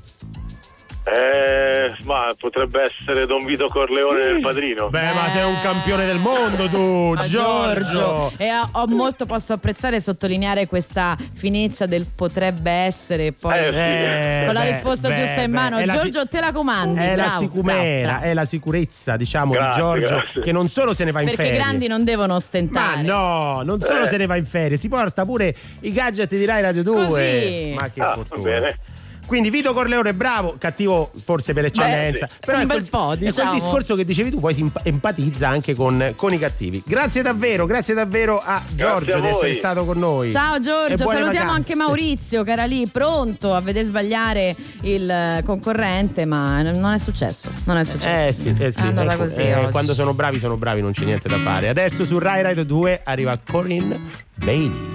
[1.08, 4.88] Eh, ma potrebbe essere Don Vito Corleone del padrino.
[4.88, 8.32] Beh, ma sei un campione del mondo tu, Giorgio.
[8.36, 14.42] E ho, ho molto posso apprezzare e sottolineare questa finezza del potrebbe essere poi Eh,
[14.46, 15.78] con la beh, risposta beh, giusta in mano.
[15.84, 17.00] la si- Giorgio, te la comandi.
[17.00, 20.42] È la bravo, sicumera, bravo, è la sicurezza, diciamo, Grazie, di Giorgio, grazie.
[20.42, 21.60] che non solo se ne va in Perché i ferie.
[21.60, 23.02] grandi non devono Ma ostentare.
[23.02, 24.08] no, non solo Eh.
[24.08, 27.06] se ne va in ferie, si porta pure i gadget di Rai Radio 2.
[27.06, 27.74] Così.
[27.78, 28.42] Ma che Ah, va fortuna.
[28.42, 28.78] bene.
[29.26, 32.28] Quindi Vito Corleone bravo, cattivo forse per eccellenza.
[32.28, 32.36] sì.
[32.40, 33.52] Però Un è bel quel, po', è quel diciamo.
[33.54, 36.82] discorso che dicevi tu, poi si emp- empatizza anche con, con i cattivi.
[36.86, 40.30] Grazie davvero, grazie davvero a Giorgio a di essere stato con noi.
[40.30, 41.50] Ciao Giorgio, salutiamo vacanze.
[41.54, 46.98] anche Maurizio che era lì pronto a vedere sbagliare il eh, concorrente, ma non è
[46.98, 47.50] successo.
[47.64, 48.48] Non è successo.
[48.48, 48.80] Eh sì, eh sì.
[48.80, 49.70] È andata ecco, così eh, oggi.
[49.72, 51.68] quando sono bravi, sono bravi, non c'è niente da fare.
[51.68, 53.98] Adesso su Rai Radio 2 arriva Corinne
[54.36, 54.94] Bailey.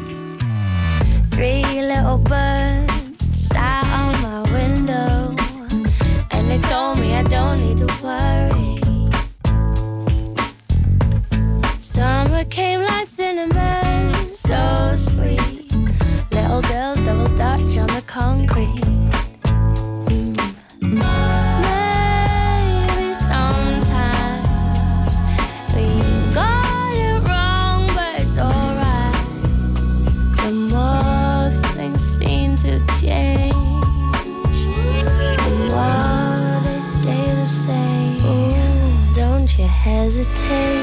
[1.29, 3.49] Three little birds
[7.21, 8.79] I don't need to worry.
[11.79, 15.71] Summer came like cinnamon, so sweet.
[16.31, 19.00] Little girls double dutch on the concrete.
[39.91, 40.80] hesitate.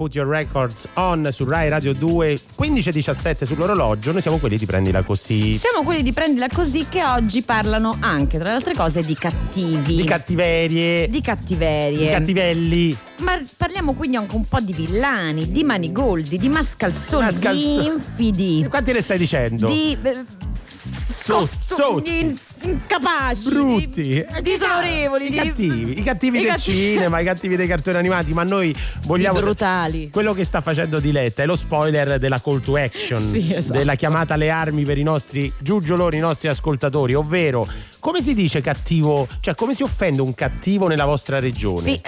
[0.00, 4.12] Put Your Records On su Rai Radio 2, 15.17 sull'orologio.
[4.12, 5.58] Noi siamo quelli di prendila così.
[5.58, 9.96] Siamo quelli di prendila così che oggi parlano anche, tra le altre cose, di cattivi.
[9.96, 11.06] Di cattiverie.
[11.10, 11.98] Di cattiverie.
[11.98, 12.96] Di cattivelli.
[13.18, 18.66] Ma parliamo quindi anche un po' di villani, di manigoldi, di mascalzoni, Mascalzo- di infidi.
[18.70, 19.66] Quanti ne stai dicendo?
[19.66, 20.24] Di eh,
[21.06, 22.38] sozzi.
[22.62, 24.02] Incapaci, Brutti.
[24.02, 27.96] di disonorevoli, I di- cattivi, i cattivi i del cattivi- cinema, i cattivi dei cartoni
[27.96, 28.74] animati, ma noi
[29.06, 29.38] vogliamo.
[29.38, 30.10] Di brutali.
[30.10, 33.78] Quello che sta facendo Diletta è lo spoiler della call to action, Sì, esatto.
[33.78, 37.66] della chiamata alle armi per i nostri giugioloni, i nostri ascoltatori, ovvero
[37.98, 41.80] come si dice cattivo, cioè come si offende un cattivo nella vostra regione?
[41.82, 42.00] Sì,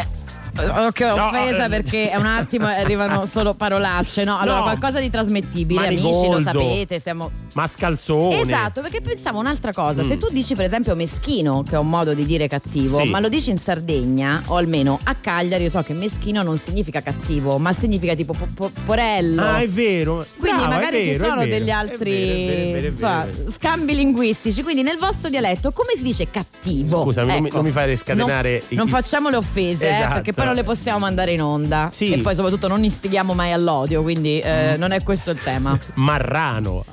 [0.61, 1.69] eh, Ok, offesa eh.
[1.69, 4.25] perché è un attimo arrivano solo parolacce.
[4.25, 4.63] No, allora No.
[4.65, 6.43] qualcosa di trasmettibile, amici, lo Manigoldo.
[6.61, 8.41] sapete, siamo Mascalzone.
[8.41, 10.03] Esatto, perché pensavo un'altra cosa.
[10.03, 10.09] Mm.
[10.09, 13.09] Se tu dici, per esempio, meschino, che è un modo di dire cattivo, Sì.
[13.09, 17.01] ma lo dici in Sardegna, o almeno a Cagliari, io so che meschino non significa
[17.03, 19.43] cattivo, ma significa tipo po- po- porello.
[19.43, 20.25] Ah, è vero.
[20.39, 22.91] Quindi Brava, magari ci vero, è sono degli altri vero, è vero, è vero, è
[22.91, 23.51] insomma, vero.
[23.51, 24.63] scambi linguistici.
[24.63, 27.03] Quindi nel vostro dialetto come si dice cattivo?
[27.03, 27.57] Scusami, non mi- Ecco.
[27.57, 30.13] non mi fai scatenare Non, i- non facciamo le offese, eh, Esatto.
[30.15, 31.89] perché poi non le possiamo mandare in onda.
[31.91, 32.11] Sì.
[32.11, 35.79] E poi soprattutto non istighiamo mai all'odio, quindi eh, non è questo il tema.
[35.95, 36.85] Marrano.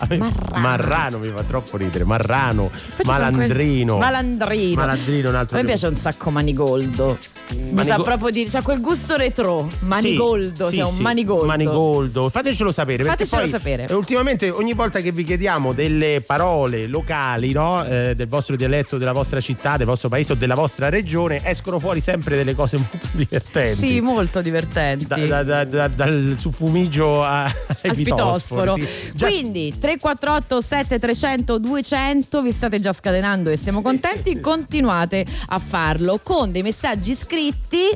[0.56, 1.18] Marrano.
[1.20, 2.04] mi fa troppo ridere.
[2.04, 2.70] Marrano.
[2.70, 3.96] Poi Malandrino.
[3.98, 4.76] quel- Malandrino.
[4.80, 7.18] Malandrino, un altro A me piace un sacco Manigoldo.
[7.52, 9.68] Mi Manigo- sa proprio dire, c'ha quel gusto retro.
[9.80, 11.46] Manigoldo, Sì, cioè sì, un manigoldo.
[11.46, 12.30] Manigoldo.
[12.30, 13.04] Fatecelo sapere.
[13.04, 13.88] Fatecelo poi, sapere.
[13.88, 17.84] eh, Ultimamente, ogni volta che vi chiediamo delle parole locali, no?
[17.86, 21.80] Eh, del vostro dialetto, della vostra città, del vostro paese o della vostra regione, escono
[21.80, 23.08] fuori sempre delle cose molto
[23.40, 23.88] divertenti.
[23.88, 25.06] Sì, molto divertenti.
[25.08, 27.46] Da- da- da- da- dal suffumigio a-
[27.84, 28.76] ai pitosforo.
[28.76, 28.88] sì.
[29.14, 36.20] Già- Quindi 348 7300 200 vi state già scatenando e siamo contenti, continuate a farlo
[36.22, 37.88] con dei messaggi scritti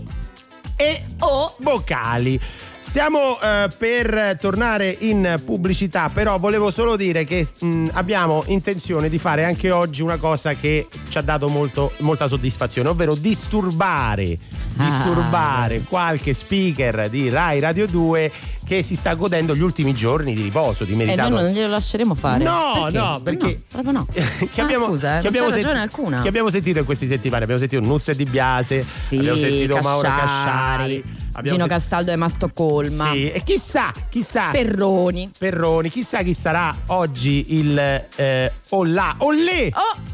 [0.75, 2.39] e o vocali.
[2.85, 9.17] Stiamo eh, per tornare in pubblicità, però volevo solo dire che mh, abbiamo intenzione di
[9.17, 14.37] fare anche oggi una cosa che ci ha dato molto- molta soddisfazione, ovvero disturbare,
[14.75, 14.83] Ah.
[14.85, 18.31] disturbare qualche speaker di Rai Radio 2
[18.65, 21.29] che si sta godendo gli ultimi giorni di riposo, di e noi meritato.
[21.35, 22.43] non glielo lasceremo fare.
[22.43, 22.97] No, Perché?
[22.97, 24.07] no, perché- No, proprio no.
[24.11, 24.21] che
[24.61, 26.21] Ah, abbiamo, scusa, eh, che non abbiamo c'è ragione senti- alcuna.
[26.21, 27.43] che abbiamo sentito in queste settimane.
[27.43, 31.03] Abbiamo sentito Nuzze di Biase, Sì, abbiamo sentito Mauro Casciari, Casciari,
[31.33, 33.11] abbiamo Gino Castaldo e Mastoccolma.
[33.11, 34.49] Sì, e chissà, chissà.
[34.51, 35.29] Perroni.
[35.37, 37.77] Perroni, chissà chi sarà oggi il
[38.15, 39.15] eh, Olla.
[39.17, 39.69] Ollè!
[39.73, 40.12] Oh!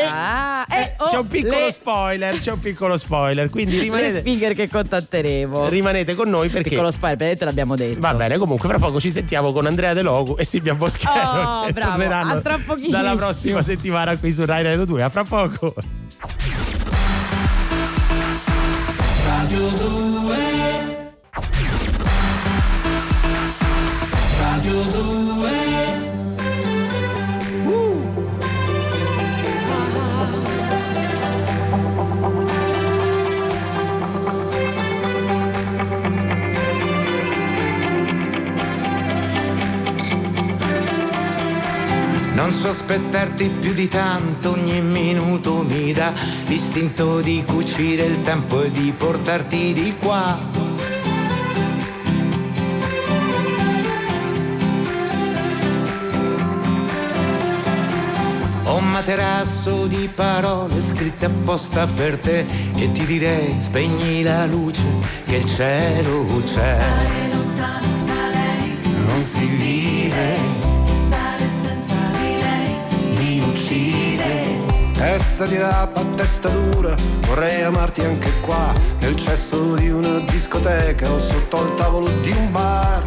[0.00, 4.18] Ah, eh, oh, c'è un piccolo le- spoiler, c'è un piccolo spoiler, quindi Le rimanete,
[4.20, 5.68] speaker che contatteremo.
[5.68, 8.00] rimanete con noi perché Piccolo spoiler, praticamente l'abbiamo detto.
[8.00, 11.64] Va bene, comunque fra poco ci sentiamo con Andrea De Logu e Silvia Boschero Oh,
[11.66, 12.90] che bravo, a tra pochissimo.
[12.96, 15.02] dalla prossima settimana qui su Rai Radio 2.
[15.02, 15.74] A fra poco.
[19.26, 20.36] Radio 2
[24.40, 25.91] Radio 2
[42.34, 46.12] Non sospettarti più di tanto, ogni minuto mi dà
[46.46, 50.38] l'istinto di cucire il tempo e di portarti di qua.
[58.64, 64.82] Ho un materasso di parole scritte apposta per te e ti direi spegni la luce
[65.26, 66.78] che il cielo c'è.
[69.06, 70.71] Non si vive Stare senza di lei mi uccide.
[75.02, 76.94] Testa di rapa, testa dura,
[77.26, 82.52] vorrei amarti anche qua, nel cesso di una discoteca o sotto al tavolo di un
[82.52, 83.02] bar.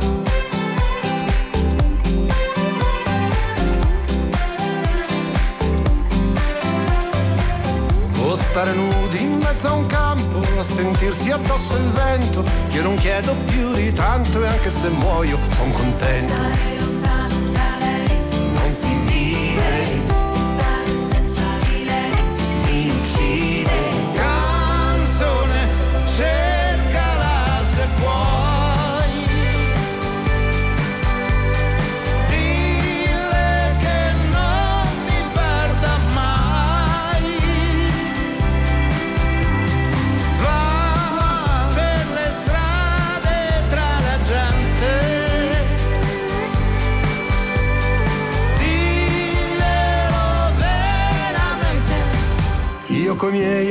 [8.20, 12.44] O stare nudi in mezzo a un campo, a sentirsi addosso il vento.
[12.72, 16.75] Io non chiedo più di tanto e anche se muoio sono contento.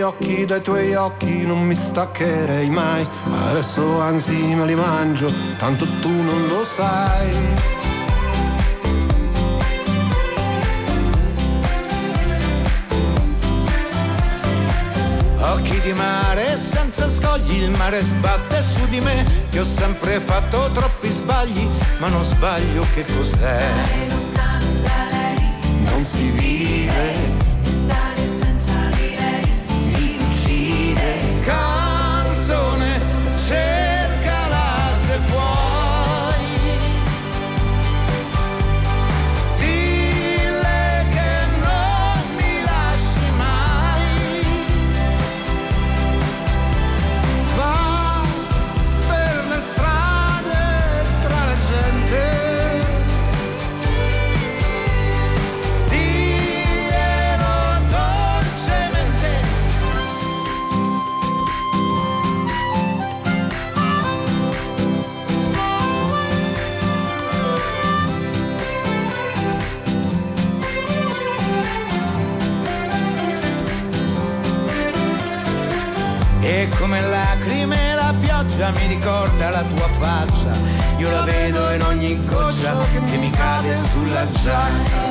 [0.04, 5.86] Occhi dai tuoi occhi non mi staccherei mai, ma adesso anzi me li mangio, tanto
[6.00, 7.34] tu non lo sai.
[15.40, 20.68] Occhi di mare senza scogli, il mare sbatte su di me, che ho sempre fatto
[20.72, 21.68] troppi sbagli,
[21.98, 24.23] ma non sbaglio che cos'è.
[78.54, 80.52] Pioggia mi ricorda la tua faccia.
[80.98, 85.03] Io la vedo in ogni goccia che mi cade sulla giacca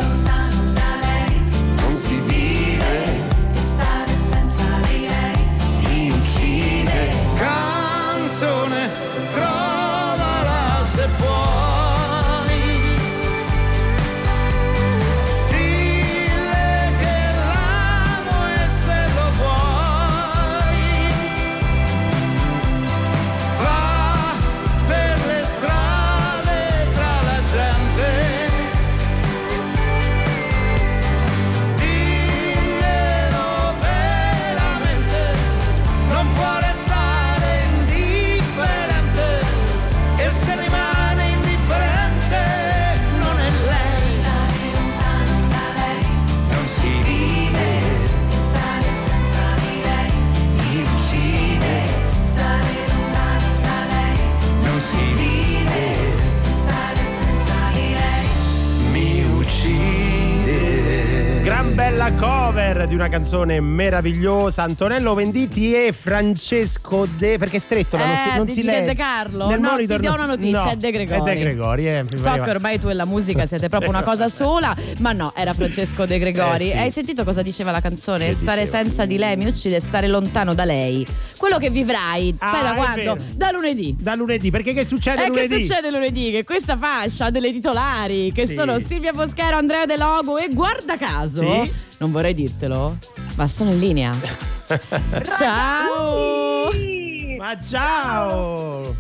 [62.04, 64.64] Bella cover di una canzone meravigliosa.
[64.64, 67.38] Antonello Venditti e Francesco De.
[67.38, 68.86] Perché è stretto, non si, Eh, non si che legge.
[68.88, 69.48] De Carlo?
[69.48, 71.22] Nel No, monitor ti do una notizia, No, è De Gregori.
[71.22, 74.28] È De Gregori, eh, So che ormai tu e la musica siete proprio una cosa
[74.28, 76.66] sola, ma no, era Francesco De Gregori.
[76.72, 76.78] Eh, sì.
[76.78, 78.26] Hai sentito cosa diceva la canzone?
[78.28, 78.84] Che stare diceva?
[78.84, 81.08] senza di lei mi uccide, stare lontano da lei.
[81.38, 82.96] Quello che vivrai, Ah, sai da è quando?
[82.96, 83.18] vero.
[83.34, 83.96] Da lunedì.
[83.98, 85.66] Da lunedì, perché che succede E che lunedì?
[85.66, 86.32] succede lunedì?
[86.32, 88.56] Che questa fascia delle titolari che Sì.
[88.56, 91.92] sono Silvia Boschero, Andrea De Logo e guarda caso, Sì.
[92.04, 92.98] Non vorrei dirtelo,
[93.38, 94.14] ma sono in linea.
[95.40, 96.70] Ciao!
[97.38, 98.96] Ma ciao!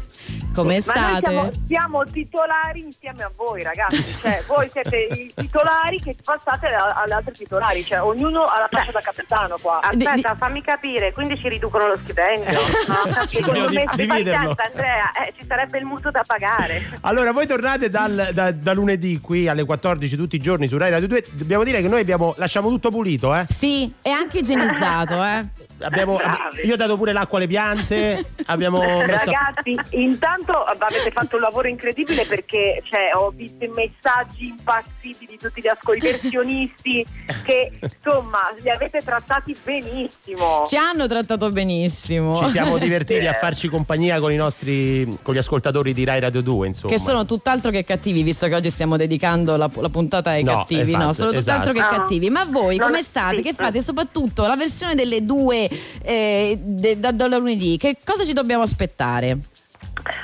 [0.53, 1.30] Come Ma noi state?
[1.30, 7.13] siamo, siamo titolari insieme a voi ragazzi, cioè voi siete i titolari che passate alle
[7.13, 9.80] altre titolari, cioè ognuno ha la fascia da capitano qua.
[9.81, 12.59] Aspetta, fammi capire, quindi ci riducono lo stipendio.
[12.93, 14.53] No, Ci dobbiamo di- dividerlo.
[14.53, 16.97] testa, Andrea, eh, ci sarebbe il mutuo da pagare.
[17.01, 20.91] Allora, voi tornate dal- da, da lunedì qui alle 14 tutti i giorni su Rai
[20.91, 21.25] Radio 2.
[21.31, 23.45] Dobbiamo dire che noi abbiamo, lasciamo tutto pulito, eh?
[23.49, 25.45] Sì, è anche igienizzato, eh.
[25.84, 26.18] Abbiamo,
[26.64, 29.31] io ho dato pure l'acqua alle piante, abbiamo messo...
[29.31, 35.38] Ragazzi, intanto avete fatto un lavoro incredibile perché cioè, ho visto i messaggi impazziti di
[35.38, 37.05] tutti gli ascoltazionisti
[37.43, 40.64] che insomma li avete trattati benissimo.
[40.65, 42.35] Ci hanno trattato benissimo.
[42.35, 46.41] Ci siamo divertiti a farci compagnia con i nostri con gli ascoltatori di Rai Radio
[46.41, 46.93] 2, insomma.
[46.93, 50.57] Che sono tutt'altro che cattivi, visto che oggi stiamo dedicando la, la puntata ai No,
[50.57, 50.97] cattivi, no?
[50.97, 51.89] infatti, Sono tutt'altro esatto.
[51.89, 52.01] che No.
[52.03, 52.30] cattivi.
[52.30, 53.38] Ma voi come state?
[53.38, 53.41] sì.
[53.41, 53.81] Che fate?
[53.81, 55.69] Soprattutto la versione delle due
[56.03, 57.77] eh, de- da, da lunedì.
[57.77, 59.35] Che cosa ci dobbiamo aspettare?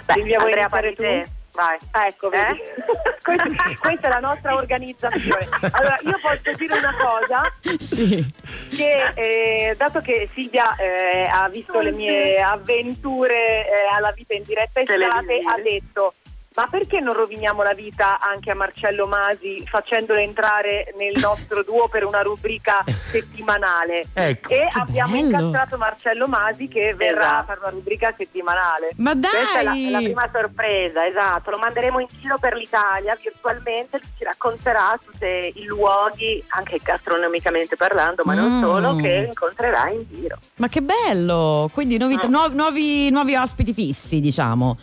[0.06, 1.04] Beh, Silvia, vuoi Andrea, parli tu?
[1.52, 1.78] Vai.
[2.08, 2.60] Ecco, vedi.
[3.22, 3.46] questa,
[3.80, 5.48] questa è la nostra organizzazione.
[5.72, 8.26] Allora, io posso dire una cosa, Sì.
[8.70, 14.44] che eh, dato che Silvia eh, ha visto le mie avventure eh, alla vita in
[14.44, 16.14] diretta estate, ha detto
[16.56, 21.88] ma perché non roviniamo la vita anche a Marcello Masi facendolo entrare nel nostro duo
[21.88, 24.06] per una rubrica settimanale?
[24.14, 25.26] Ecco, e abbiamo bello.
[25.28, 27.46] incastrato Marcello Masi che verrà a Esatto.
[27.46, 28.90] fare una rubrica settimanale.
[28.98, 29.88] Ma Questa è la, dai!
[29.88, 31.52] è la prima sorpresa, esatto.
[31.52, 35.26] Lo manderemo in giro per l'Italia virtualmente, ci racconterà tutti
[35.62, 38.62] i luoghi, anche gastronomicamente parlando, ma non Mm.
[38.62, 40.38] solo, che incontrerà in giro.
[40.56, 41.70] Ma che bello!
[41.74, 44.78] Quindi nuovi, nuovi, nuovi, nuovi ospiti fissi, diciamo.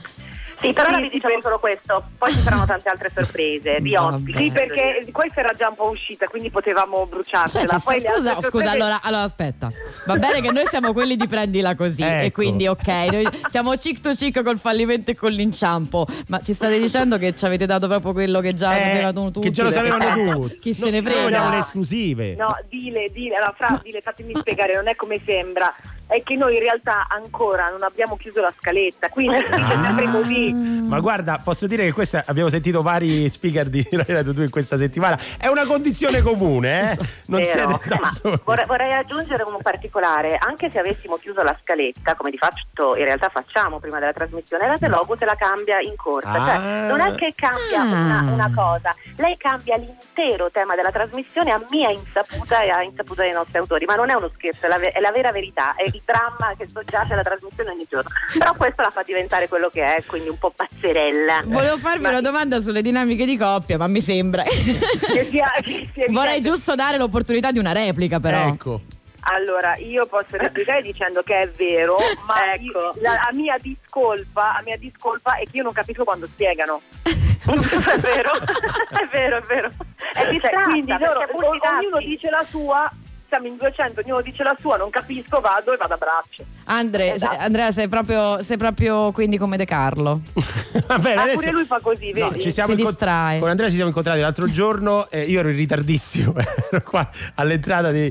[0.59, 3.78] Sì, per ora Sì, vi diciamo per- solo questo, poi ci saranno tante altre sorprese
[3.83, 4.39] di ospiti.
[4.45, 7.66] Sì, perché questa era già un po' uscita, quindi potevamo bruciarcela.
[7.66, 9.70] Cioè, Poi scusa, scusa, sorprese- allora, allora aspetta.
[10.07, 12.41] Va bene che noi siamo quelli di prendila così e Ecco.
[12.41, 16.78] quindi ok, noi siamo cic to cic col fallimento e con l'inciampo, ma ci state
[16.78, 19.41] dicendo che ci avete dato proprio quello che già Eh, sapevano tutti?
[19.47, 20.59] che già lo sapevano tutti.
[20.59, 21.51] Chi se No, ne Noi vogliamo frega?
[21.51, 22.35] le esclusive.
[22.37, 25.73] No, dile, dile, allora, Fra, dile, fatemi spiegare, non è come sembra,
[26.07, 30.53] è che noi in realtà ancora non abbiamo chiuso la scaletta, quindi è sempre così.
[30.53, 34.51] Ma guarda, posso dire che questa abbiamo sentito vari speaker di Rai Radio 2 in
[34.51, 35.19] questa settimana.
[35.39, 36.99] È una condizione comune, eh?
[37.27, 37.78] Non Vero.
[37.81, 38.41] siete da soli.
[38.45, 43.05] vorrei, vorrei aggiungere un particolare, anche se avessimo chiuso la scaletta, come di fatto in
[43.05, 46.31] realtà facciamo prima della trasmissione, la Telogo se la cambia in corsa.
[46.33, 46.47] Ah.
[46.47, 47.83] Cioè, non è che cambia Ah.
[47.85, 53.23] una, una cosa, lei cambia l'intero tema della trasmissione a mia insaputa e a insaputa
[53.23, 55.89] dei nostri autori, ma non è uno scherzo, è la, è la vera verità, è
[55.97, 58.09] il dramma che soggiace alla trasmissione ogni giorno.
[58.39, 61.43] Però questo la fa diventare quello che è, quindi un po' pazzerella.
[61.44, 64.43] Volevo farvi Ma- una domanda sulle dinamiche di coppia, ma mi sembra.
[64.43, 66.48] Che sia- che sia Vorrei evidente.
[66.51, 68.47] giusto dare l'opportunità di una replica, però.
[68.48, 68.81] Ecco.
[69.28, 71.97] Allora, io posso replicare dicendo che è vero,
[72.28, 72.62] ma Ecco.
[72.62, 76.81] io- la, la mia discolpa, la mia discolpa è che io non capisco quando spiegano.
[77.47, 79.70] è vero, è vero, è vero.
[80.12, 82.90] È Cioè, distratta, quindi loro, ognuno dice la sua,
[83.37, 86.45] siamo in 200, ognuno dice la sua, non capisco, vado e vado a braccio.
[86.65, 87.35] Andre, Esatto.
[87.35, 90.21] se- Andrea, sei proprio, sei proprio quindi come De Carlo.
[90.87, 92.41] Va bene, Ah, adesso pure lui fa così, No, vedi?
[92.41, 93.39] ci siamo Si incont- distrae.
[93.39, 95.09] Con Andrea ci siamo incontrati l'altro giorno.
[95.11, 96.35] eh, io ero in ritardissimo.
[96.71, 98.11] ero qua all'entrata di.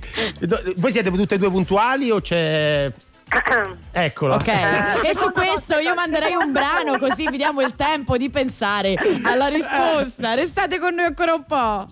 [0.77, 2.91] Voi siete tutte e due puntuali o c'è.
[3.91, 4.35] Eccolo.
[4.35, 8.93] Ok, e su questo io manderei un brano così vi diamo il tempo di pensare
[9.23, 10.33] alla risposta.
[10.35, 11.87] Restate con noi ancora un po'.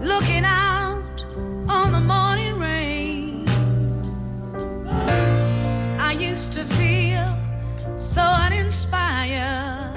[0.00, 1.24] Looking out
[1.68, 3.48] on the morning rain.
[5.98, 7.26] I used to feel
[7.96, 9.96] so uninspired.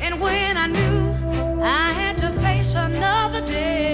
[0.00, 3.93] And when I knew I had to face another day,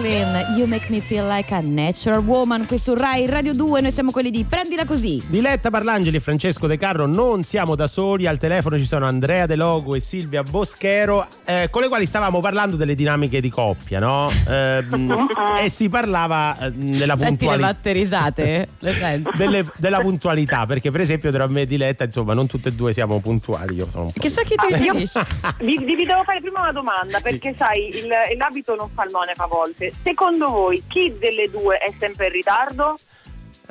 [0.00, 3.92] Franklin, You Make Me Feel Like a Natural Woman, qui su Rai Radio 2, noi
[3.92, 5.22] siamo quelli di Prendila Così.
[5.26, 9.44] Diletta Parlangeli e Francesco De Carlo non siamo da soli, al telefono ci sono Andrea
[9.44, 13.98] De Logo e Silvia Boschero eh, con le quali stavamo parlando delle dinamiche di coppia,
[13.98, 14.30] no?
[14.48, 14.84] Eh,
[15.64, 17.66] e si parlava eh, della Senti le puntualità.
[17.66, 18.68] batte risate?
[18.80, 19.30] Le senti?
[19.36, 22.94] Delle- della puntualità, perché per esempio tra me e Diletta, insomma, non tutte e due
[22.94, 23.74] siamo puntuali.
[23.74, 24.20] Io sono un po'.
[24.20, 25.26] Chissà chi ti Ah, io- finisce.
[25.60, 27.22] Vi devo fare prima una domanda, Sì.
[27.30, 28.08] perché sai, il-
[28.38, 29.89] l'abito non fa il monaco a volte.
[30.02, 32.98] Secondo voi chi delle due è sempre in ritardo?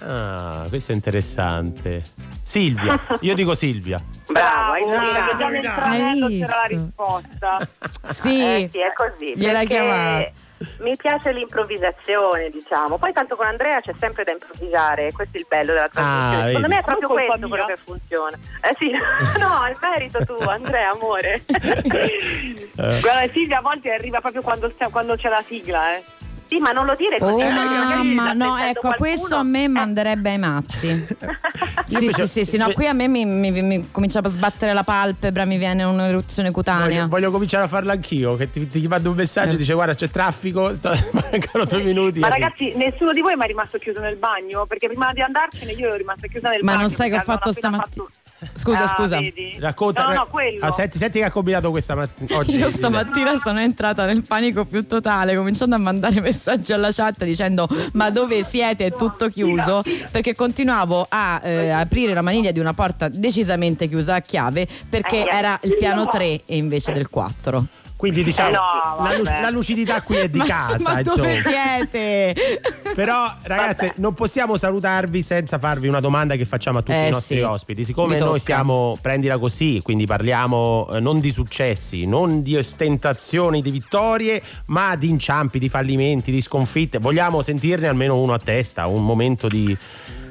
[0.02, 2.02] Ah, questo è interessante.
[2.42, 4.02] Silvia, io dico Silvia.
[4.32, 7.68] Bravo, hai Ah, già nel tranello Hai c'era la risposta.
[8.10, 9.34] Sì, Eh, sì, è così.
[9.36, 10.32] gliel'hai perché chiamata.
[10.80, 12.98] Mi piace l'improvvisazione, diciamo.
[12.98, 16.44] Poi tanto con Andrea c'è sempre da improvvisare, questo è il bello della trasmissione.
[16.44, 17.48] Ah, Secondo me è proprio questo mia.
[17.48, 18.38] quello che funziona.
[18.62, 18.92] Eh sì,
[19.40, 21.44] no, il merito tu, Andrea, amore.
[22.80, 23.00] Eh.
[23.02, 26.04] Guarda, Silvia a volte arriva proprio quando, quando c'è la sigla, eh.
[26.50, 27.44] Sì, ma non lo dire così.
[27.44, 28.96] Oh mamma, no, ecco, qualcuno.
[28.96, 31.08] questo a me manderebbe ai matti.
[31.86, 34.84] Sì, sì, sì, sì, no, qui a me mi, mi, mi comincia a sbattere la
[34.84, 36.86] palpebra, mi viene un'eruzione cutanea.
[36.86, 38.36] Voglio, voglio cominciare a farlo anch'io.
[38.36, 42.20] Che ti, ti mando un messaggio e dice: Guarda, c'è traffico, sta- mancano due minuti.
[42.20, 44.66] Ma arrivo." ragazzi, nessuno di voi è mai rimasto chiuso nel bagno?
[44.68, 46.82] Perché prima di andarsene io ero rimasta chiusa nel Ma bagno.
[46.88, 47.84] non sai che ho fatto stamattina.
[47.84, 48.10] fatto-
[48.54, 49.20] Scusa, Ah, scusa.
[49.20, 49.56] vedi?
[49.60, 50.04] Racconta.
[50.08, 50.66] No, no, quello.
[50.66, 52.38] Ah, senti, senti che ha combinato questa mattina.
[52.38, 52.58] Oggi.
[52.58, 57.68] Io stamattina sono entrata nel panico più totale, cominciando a mandare messaggi alla chat dicendo
[57.94, 58.86] ma dove siete?
[58.86, 59.82] È tutto chiuso?
[60.12, 65.26] Perché continuavo a eh, aprire la maniglia di una porta decisamente chiusa a chiave perché
[65.28, 67.66] era il piano 3 e invece del 4.
[68.00, 69.42] Quindi diciamo Eh no, la, vabbè.
[69.42, 70.94] la lucidità qui è di ma, casa.
[70.94, 72.34] ma dove siete?
[72.96, 77.12] Però, ragazze, non possiamo salutarvi senza farvi una domanda che facciamo a tutti Eh, i
[77.12, 77.42] nostri sì.
[77.42, 77.84] ospiti.
[77.84, 78.40] Siccome Mi noi tocca.
[78.40, 84.96] siamo, prendila così, quindi parliamo eh, non di successi, non di ostentazioni, di vittorie, ma
[84.96, 87.00] di inciampi, di fallimenti, di sconfitte.
[87.00, 89.76] Vogliamo sentirne almeno uno a testa, un momento di.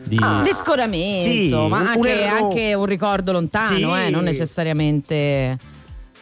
[0.04, 2.42] di- Di scoramento, Sì, ma un- un anche, errore.
[2.42, 4.00] anche un ricordo lontano, Sì.
[4.06, 5.76] eh, non necessariamente.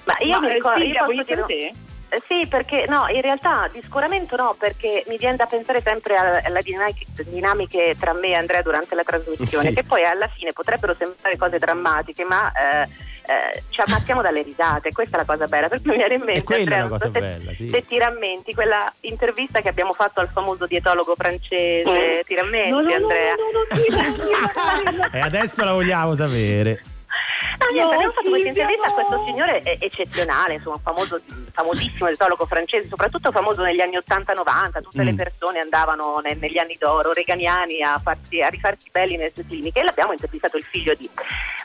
[0.07, 1.73] Ma io Ma, mi eh, ricordo, Silvia, io vuoi posso dire- dire
[2.09, 6.15] Eh, Sì, perché no, in realtà di scoramento no, perché mi viene da pensare sempre
[6.17, 9.75] alle dinamiche, dinamiche tra me e Andrea durante la trasmissione, Sì.
[9.75, 12.83] che poi alla fine potrebbero sembrare cose drammatiche, ma eh,
[13.29, 15.67] eh, ci ammazziamo dalle risate, questa è la cosa bella.
[15.69, 17.69] Per cui mi viene in mente, Andrea, se, bella, sì.
[17.69, 22.81] se ti rammenti quella intervista che abbiamo fatto al famoso dietologo francese, ti rammenti No,
[22.83, 23.35] no, no, Andrea?
[23.35, 24.05] no, no, no, Silvia,
[24.85, 25.11] Silvia.
[25.11, 26.71] E adesso la vogliamo sapere.
[27.09, 28.95] Ah, No, abbiamo fatto questa intervista a no.
[28.95, 31.21] questo signore eh, eccezionale, insomma, famoso,
[31.53, 35.17] famosissimo etologo francese, soprattutto famoso negli anni 80-90, tutte le Mm.
[35.17, 39.81] persone andavano ne- negli anni d'oro, reganiani, a, farsi, a rifarsi belli nelle sue cliniche
[39.81, 41.09] e l'abbiamo intervistato il figlio di.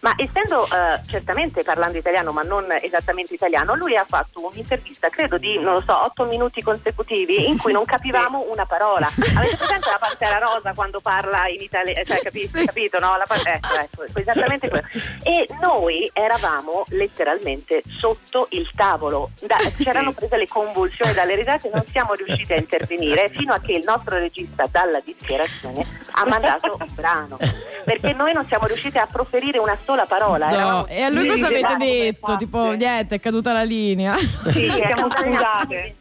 [0.01, 5.37] Ma essendo eh, certamente parlando italiano, ma non esattamente italiano, lui ha fatto un'intervista, credo
[5.37, 9.05] di, non lo so, 8 minuti consecutivi in cui non capivamo una parola.
[9.37, 12.03] Avete presente la Pantera Rosa quando parla in italiano?
[12.05, 12.65] Cioè, capi- Sì.
[12.65, 13.15] capito, no?
[13.17, 14.87] La pa- ecco, ecco, esattamente quello.
[15.23, 15.70] E noi
[16.13, 22.53] eravamo letteralmente sotto il tavolo, Da- c'erano prese le convulsioni dalle risate non siamo riusciti
[22.53, 27.37] a intervenire fino a che il nostro regista dalla dichiarazione ha mandato un brano.
[27.85, 30.47] Perché noi non siamo riusciti a proferire una sola parola.
[30.47, 32.35] No, e a lui cosa avete detto?
[32.37, 34.15] Tipo, niente, è caduta la linea.
[34.51, 35.95] Sì, siamo scusate.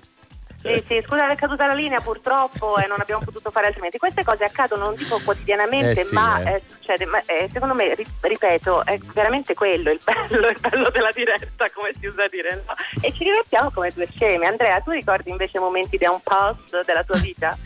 [0.62, 3.96] Sì, sì, scusa è caduta la linea purtroppo e non abbiamo potuto fare altrimenti.
[3.96, 6.52] Queste cose accadono, non dico quotidianamente, Eh sì, ma eh.
[6.54, 7.06] eh, succede.
[7.06, 11.70] Ma, eh, secondo me, ri- ripeto, è veramente quello il bello, il bello della diretta,
[11.72, 12.62] come si usa dire.
[12.66, 12.74] no?
[13.00, 14.44] E ci divertiamo come due scemi.
[14.44, 17.56] Andrea, tu ricordi invece momenti di un pause della tua vita?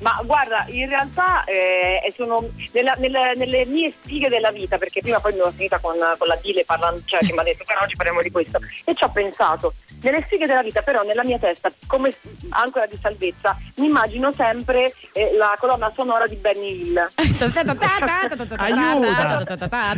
[0.00, 5.20] Ma guarda, in realtà eh, sono nella- nella- nelle mie sfighe della vita, perché prima
[5.20, 7.80] poi mi sono finita con, con la Dile parlando, cioè che mi ha detto però
[7.82, 8.58] oggi parliamo di questo.
[8.84, 12.12] E ci ho pensato, nelle sfighe della vita, però nella mia testa, come
[12.50, 17.06] ancora di salvezza, mi immagino sempre eh, la colonna sonora di Benny Hill.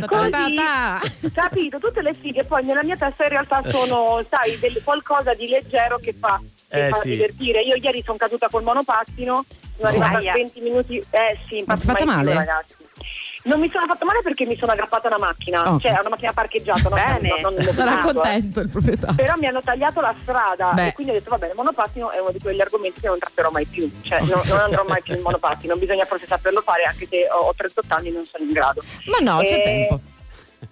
[0.07, 5.33] Così, capito, tutte le sfighe poi nella mia testa in realtà sono, sai, del- qualcosa
[5.33, 7.09] di leggero che fa, che Eh, fa sì.
[7.09, 7.61] divertire.
[7.63, 9.43] Io ieri sono caduta col monopattino,
[9.77, 9.99] sono Sì.
[9.99, 12.33] arrivata a 20 minuti, eh sì, Ma ti fatta male?
[12.33, 12.75] ragazzi.
[13.43, 15.81] Non mi sono fatto male perché mi sono aggrappata a una macchina, Ok.
[15.81, 16.89] cioè a una macchina parcheggiata?
[16.89, 17.39] Bene.
[17.41, 18.13] non- non Sarà movimento, eh.
[18.13, 19.15] contento il proprietario.
[19.15, 20.87] Però mi hanno tagliato la strada Beh.
[20.87, 23.19] e quindi ho detto va bene, il monopattino è uno di quegli argomenti che non
[23.19, 26.83] tratterò mai più, cioè non, non andrò mai più in monopattino, bisogna forse saperlo fare
[26.83, 28.81] anche se ho ho 38 anni e non sono in grado.
[29.05, 29.99] Ma no, c'è Eh, tempo.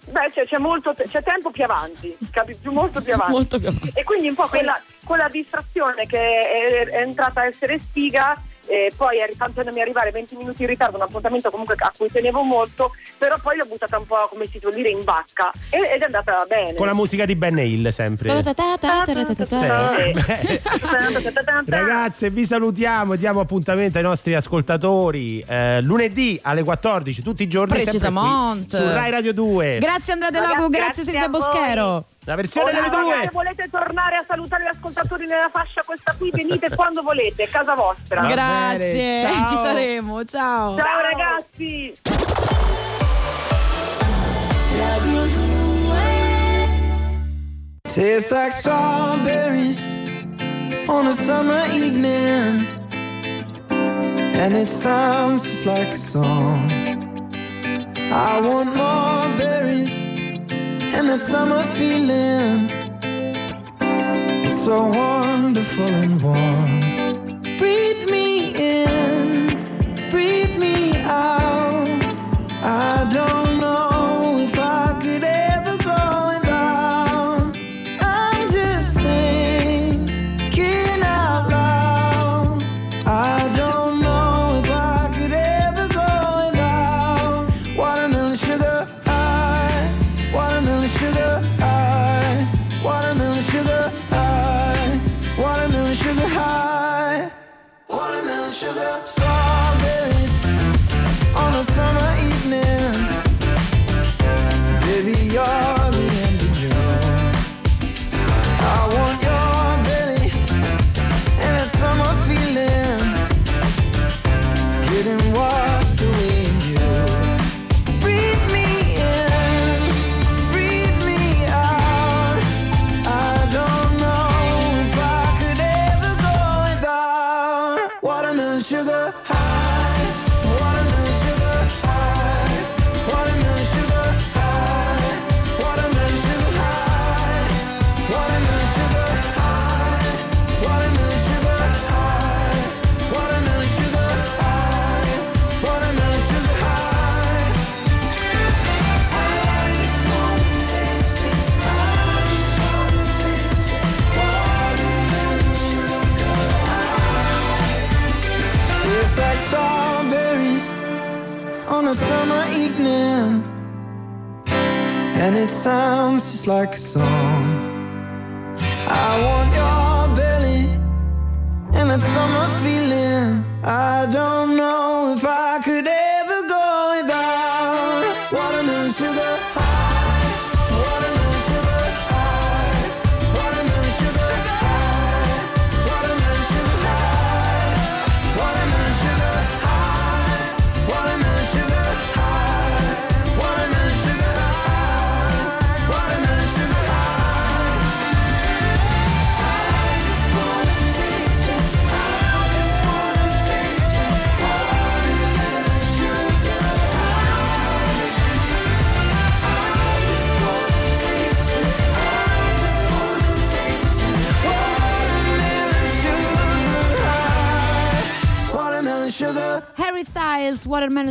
[0.07, 2.55] Beh, c'è, c'è molto c'è tempo più avanti, capi?
[2.55, 3.31] Più, molto più avanti.
[3.31, 3.91] Molto più avanti.
[3.93, 8.35] E quindi un po' quella, quella distrazione che è, è entrata a essere sfiga
[8.67, 12.91] eh, poi facendomi arrivare 20 minuti in ritardo, un appuntamento comunque a cui tenevo molto,
[13.17, 16.05] però poi l'ho buttata un po' come si suol dire in vacca e- ed è
[16.05, 16.73] andata bene.
[16.73, 18.43] Con la musica di Ben Hill sempre.
[21.65, 27.75] Ragazze, vi salutiamo, diamo appuntamento ai nostri ascoltatori eh, lunedì alle 14 tutti i giorni
[27.75, 28.77] sempre qui Precisamente.
[28.77, 29.77] su Rai Radio 2.
[29.79, 31.29] Grazie Andrea De Lago, grazie, grazie Silvia.
[31.29, 32.05] Boschero.
[32.25, 33.21] La versione Ora, delle due.
[33.21, 37.49] Se volete tornare a salutare gli ascoltatori nella fascia questa qui, venite quando volete, è
[37.49, 38.21] casa vostra.
[38.21, 39.47] Grazie, bene, ciao.
[39.49, 40.23] ci saremo.
[40.25, 40.77] Ciao.
[40.77, 41.93] Ciao ragazzi!
[47.83, 49.79] Tastes like strawberries
[50.89, 52.67] on a summer evening,
[53.71, 56.69] and it sounds just like a song.
[58.11, 59.95] I want more berries
[60.95, 62.69] and that summer feeling.
[64.45, 67.04] It's so wonderful and warm.
[67.57, 71.64] Breathe me in, breathe me out.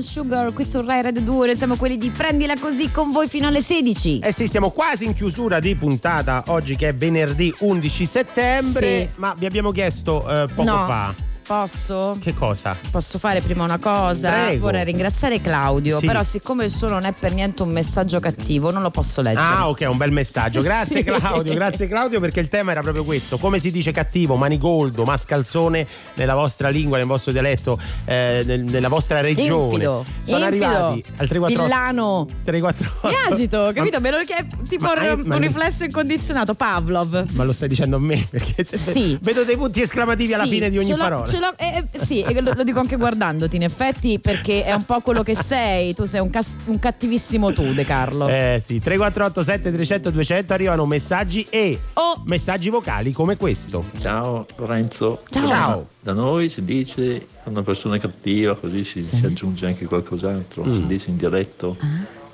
[0.05, 3.47] Sugar, qui su Rai Radio 2, noi siamo quelli di Prendila Così con voi fino
[3.49, 4.21] alle 16.
[4.21, 9.09] Eh sì, siamo quasi in chiusura di puntata oggi che è venerdì 11 settembre, Sì.
[9.17, 10.87] ma vi abbiamo chiesto eh, poco No.
[10.87, 11.15] fa
[11.47, 12.17] Posso?
[12.23, 12.75] che cosa?
[12.91, 14.31] Posso fare prima una cosa?
[14.31, 14.61] Prego.
[14.65, 16.07] Vorrei ringraziare Claudio, Sì.
[16.07, 19.45] però siccome il suo non è per niente un messaggio cattivo, non lo posso leggere.
[19.47, 20.63] Ah, ok, un bel messaggio.
[20.65, 21.05] Grazie Sì.
[21.05, 23.37] Claudio, grazie Claudio perché il tema era proprio questo.
[23.37, 28.89] Come si dice cattivo, manigoldo, mascalzone nella vostra lingua, nel vostro dialetto, eh, nel- nella
[28.89, 29.65] vostra regione.
[29.75, 32.27] Infido, Sono infido, arrivati al 348 villano.
[32.43, 33.09] 348.
[33.09, 34.01] Mi agito, capito?
[34.01, 37.27] Me lo che tipo Ma un ma- riflesso incondizionato, Pavlov.
[37.33, 38.25] Ma lo stai dicendo a me?
[38.31, 39.19] Perché Sì.
[39.21, 41.27] vedo dei punti esclamativi alla Sì, fine di ogni parola.
[41.35, 44.85] Ce l'ho- eh, eh, sì, lo, lo dico anche guardandoti, in effetti, perché è un
[44.85, 45.95] po' quello che sei.
[45.95, 48.29] Tu sei un, cas- un cattivissimo tu, De Carlo.
[48.29, 52.23] Eh sì, 348 7300 200 arrivano messaggi e Oh.
[52.27, 53.85] messaggi vocali come questo.
[54.01, 55.23] Ciao Lorenzo.
[55.31, 55.47] Ciao.
[55.47, 55.87] Ciao.
[56.01, 60.65] Da noi si dice una persona cattiva, così si, si aggiunge anche qualcos'altro.
[60.65, 60.73] Mm.
[60.75, 61.77] Si dice in dialetto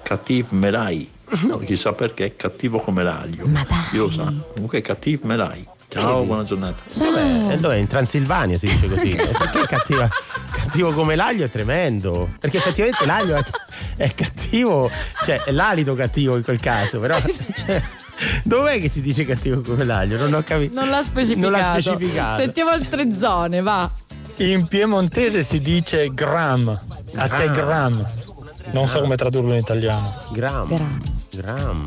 [0.03, 1.09] cattiv melai.
[1.47, 3.47] No, chissà perché, cattivo come l'aglio.
[3.47, 4.51] Ma Io lo so.
[4.55, 5.65] Comunque cattiv melai.
[5.91, 6.27] Ciao, Vedi?
[6.27, 6.83] buona giornata.
[6.99, 7.75] Vabbè, e dov'è?
[7.77, 9.13] in Transilvania si dice così.
[9.13, 10.09] Eh, Perché è cattiva-
[10.53, 12.29] cattivo come l'aglio è tremendo.
[12.39, 13.45] Perché effettivamente l'aglio è,
[13.97, 14.89] è cattivo,
[15.25, 17.21] cioè è l'alito cattivo in quel caso, però.
[17.57, 17.83] cioè,
[18.45, 20.17] dov'è che si dice cattivo come l'aglio?
[20.17, 20.79] Non ho capito.
[20.79, 21.51] Non l'ha specificato.
[21.51, 22.41] Non l'ha specificato.
[22.41, 23.91] Sentiamo altre zone, va.
[24.37, 26.69] In piemontese si dice gram,
[27.17, 27.53] a te Gram.
[27.53, 28.11] gram.
[28.73, 30.15] Non so come tradurlo in italiano.
[30.31, 31.01] Gram.
[31.33, 31.85] Gram.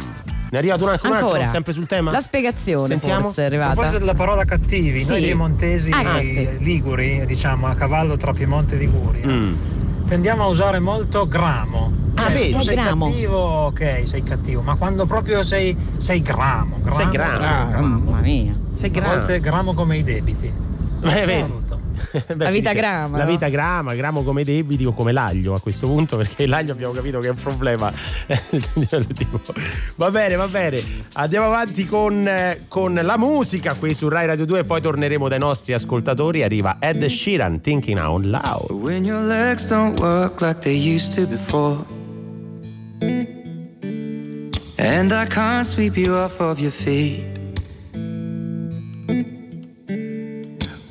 [0.54, 1.48] Ne è arrivato un altro, un altro, Ancora.
[1.50, 2.12] sempre sul tema?
[2.12, 3.22] La spiegazione Sentiamo.
[3.24, 3.72] forse è A arrivata.
[3.74, 5.10] proposito della parola cattivi, Sì.
[5.10, 6.20] noi piemontesi Ah,
[6.60, 9.54] liguri, diciamo a cavallo tra Piemonte e Liguria, Mm.
[10.08, 11.92] tendiamo a usare molto gramo.
[12.14, 12.52] Ah, Cioè, se vedi?
[12.52, 13.06] tu sei gramo.
[13.10, 17.88] cattivo, ok, sei cattivo, ma quando proprio sei, sei gramo, gramo, Sei gramo.
[17.88, 18.54] Mamma mia.
[18.74, 19.14] Sei A gramo.
[19.16, 20.46] volte gramo come i debiti.
[21.02, 21.54] Eh, vedi.
[22.12, 23.30] Beh, La vita dice, grama, La no?
[23.30, 27.20] vita grama, gramo come debiti o come l'aglio a questo punto, perché l'aglio abbiamo capito
[27.20, 27.92] che è un problema.
[29.14, 29.42] Tipo,
[29.96, 30.82] va bene, va bene.
[31.14, 32.28] Andiamo avanti con,
[32.68, 36.44] con la musica qui su Rai Radio 2 e poi torneremo dai nostri ascoltatori.
[36.44, 38.72] Arriva Ed Sheeran, Thinking Out Loud.
[38.72, 41.86] When your legs don't work like they used to before.
[44.78, 47.33] And I can't sweep you off of your feet.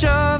[0.00, 0.39] show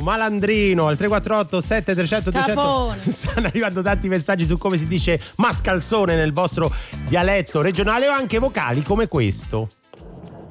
[0.00, 2.98] Malandrino al 348 7300 200 Cafone.
[3.10, 6.70] stanno arrivando tanti messaggi su come si dice mascalzone nel vostro
[7.06, 9.68] dialetto regionale o anche vocali come questo.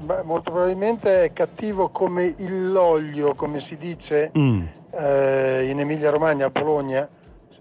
[0.01, 4.61] Beh, molto probabilmente è cattivo come il l'olio, come si dice Mm.
[4.97, 7.07] eh, in Emilia Romagna, a Bologna.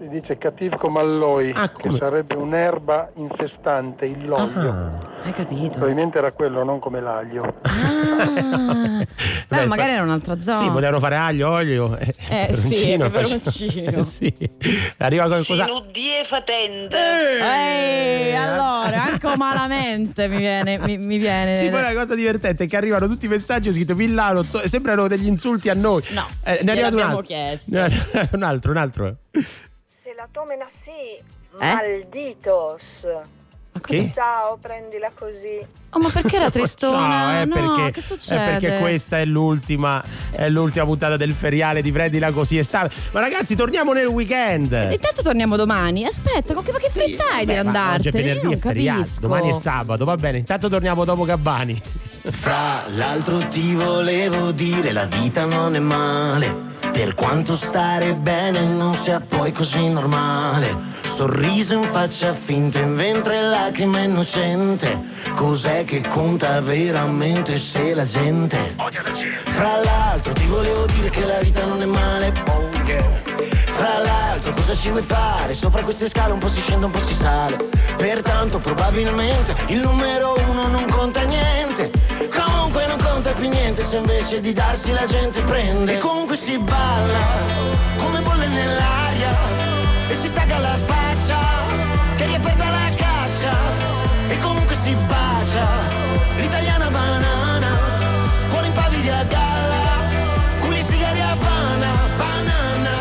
[0.01, 4.97] Si dice cattivo come alloi, Ah, che sarebbe un'erba infestante, il loglio.
[5.25, 5.71] Hai capito?
[5.71, 7.53] Probabilmente era quello, non come l'aglio.
[7.63, 9.07] Beh,
[9.49, 10.59] Beh, magari fa- era un'altra zona.
[10.59, 11.97] Sì, potevano fare aglio, olio.
[11.99, 14.33] Eh, Eh, sì, peperoncino, sì.
[14.99, 15.67] Arriva qualcosa.
[15.67, 16.97] Sinudie fatende.
[17.41, 21.59] Ehi, allora, anche malamente mi viene, mi, mi viene.
[21.59, 25.09] Sì, poi la cosa divertente è che arrivano tutti i messaggi scritto Villano, so- sembrano
[25.09, 26.03] degli insulti a noi.
[26.11, 27.23] No, Eh, ne è arrivato un altro.
[27.23, 27.71] chiesto.
[27.75, 29.17] Ne è arrivato un altro, un altro.
[30.19, 30.91] Se la tomena sì,
[31.61, 31.75] Eh?
[31.75, 33.07] malditos.
[33.81, 34.11] Che?
[34.13, 35.65] Ciao, prendila così.
[35.91, 36.99] Oh, ma perché era tristona?
[36.99, 41.83] Ciao, eh, no, perché, che è perché questa è l'ultima, è l'ultima puntata del feriale
[41.83, 42.93] di Prendila così estate.
[43.13, 44.73] Ma ragazzi, torniamo nel weekend.
[44.91, 46.05] Intanto torniamo domani.
[46.05, 48.19] Aspetta, con che, ma che fretta hai di Beh, ma oggi è andartene?
[48.19, 49.21] Io venerdì non è feriale, capisco.
[49.21, 50.39] domani è sabato, va bene.
[50.39, 51.81] Intanto torniamo dopo Gabbani.
[52.29, 58.95] Fra l'altro ti volevo dire la vita non è male Per quanto stare bene non
[58.95, 60.77] sia poi così normale.
[61.05, 65.01] Sorriso in faccia finta in ventre lacrime innocente.
[65.35, 68.75] Cos'è che conta veramente se la gente?
[69.45, 73.03] Fra l'altro ti volevo dire che la vita non è male oh yeah.
[73.79, 75.55] Fra l'altro cosa ci vuoi fare?
[75.55, 77.57] Sopra queste scale un po' si scende un po' si sale.
[77.97, 81.91] Pertanto probabilmente il numero uno non conta niente
[83.19, 85.95] conta più niente se invece di darsi la gente prende.
[85.95, 87.27] E comunque si balla
[87.97, 89.37] come bolle nell'aria.
[90.09, 91.39] E si tagga la faccia
[92.17, 93.57] che riaperta la caccia.
[94.29, 95.67] E comunque si bacia
[96.37, 97.71] l'italiana banana
[98.51, 99.85] Cuore impavidi a galla
[100.61, 102.95] Culi sigari a Havana Banana.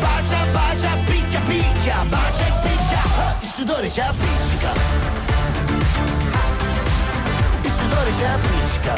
[0.00, 3.36] Bacia, bacia, picchia, picchia Bacia e picchia.
[3.40, 5.17] Il sudore ci appiccica
[7.88, 8.94] Il sudore ci appiccica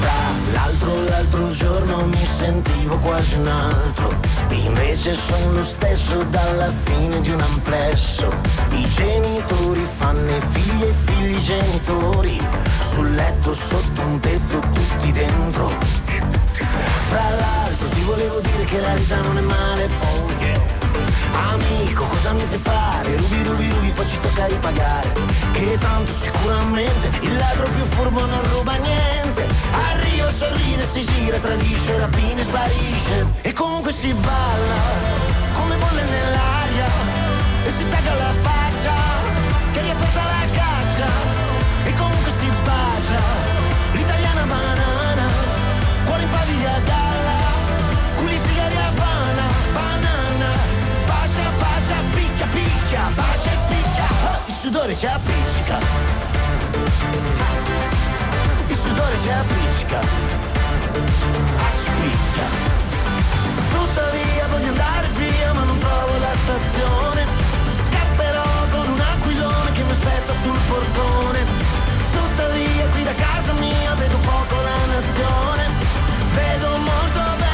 [0.00, 0.12] Fra
[0.52, 4.12] l'altro l'altro giorno mi sentivo quasi un altro.
[4.50, 8.28] Invece sono lo stesso dalla fine di un amplesso.
[8.70, 12.40] I genitori fanno i figli e figli genitori.
[12.90, 15.68] Sul letto sotto un tetto tutti dentro.
[17.08, 20.37] Fra l'altro ti volevo dire che la vita non è male oh.
[21.32, 23.16] Amico, cosa mi fai fare?
[23.16, 25.12] Rubi, rubi, rubi, poi ci tocca ripagare.
[25.52, 29.46] Che tanto sicuramente il ladro più furbo non ruba niente.
[29.72, 33.26] Arrio sorride, si gira, tradisce, rapina e sparisce.
[33.42, 34.80] E comunque si balla
[35.52, 36.86] come bolle nell'aria.
[37.64, 38.94] E si tagga la faccia
[39.72, 41.37] che riaperta la caccia
[52.88, 54.40] picchia, Bacia e picchia.
[54.46, 55.78] Il sudore ci appiccica.
[58.66, 60.00] Il sudore ci appiccica.
[61.58, 62.46] Accipicchia
[63.70, 67.26] Tuttavia voglio andare via ma non trovo la stazione.
[67.86, 71.44] Scapperò con un aquilone che mi aspetta sul portone.
[72.12, 75.66] Tuttavia qui da casa mia vedo poco la nazione.
[76.32, 77.47] Vedo molto bene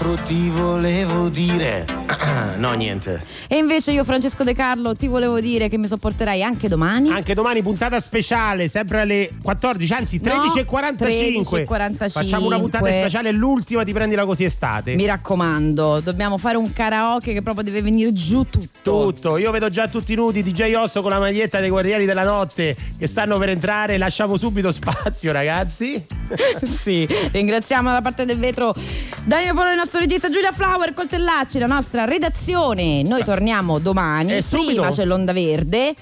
[0.00, 1.84] l'altro ti volevo dire
[2.56, 6.68] No, niente E invece io, Francesco De Carlo, ti volevo dire che mi sopporterai anche
[6.68, 7.10] domani.
[7.10, 11.64] Anche domani puntata speciale, sempre alle 14, anzi 13.45.
[11.64, 12.10] 13.45.
[12.10, 14.94] Facciamo una puntata speciale, l'ultima di Prendila Così Estate.
[14.94, 18.68] Mi raccomando, dobbiamo fare un karaoke che proprio deve venire giù tutto.
[18.82, 22.76] Tutto, io vedo già tutti nudi, DJ Osso con la maglietta dei Guerrieri della Notte
[22.98, 26.04] che stanno per entrare, lasciamo subito spazio ragazzi.
[26.62, 28.74] sì, ringraziamo da parte del vetro
[29.24, 33.02] Daniele Polo, il nostro regista Giulia Flower, Coltellacci, la nostra redazione.
[33.02, 34.36] Noi torniamo domani.
[34.36, 34.66] E subito.
[34.68, 35.96] Prima c'è l'onda verde.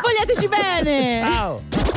[0.00, 1.20] Vogliateci bene!
[1.20, 1.91] Ciao.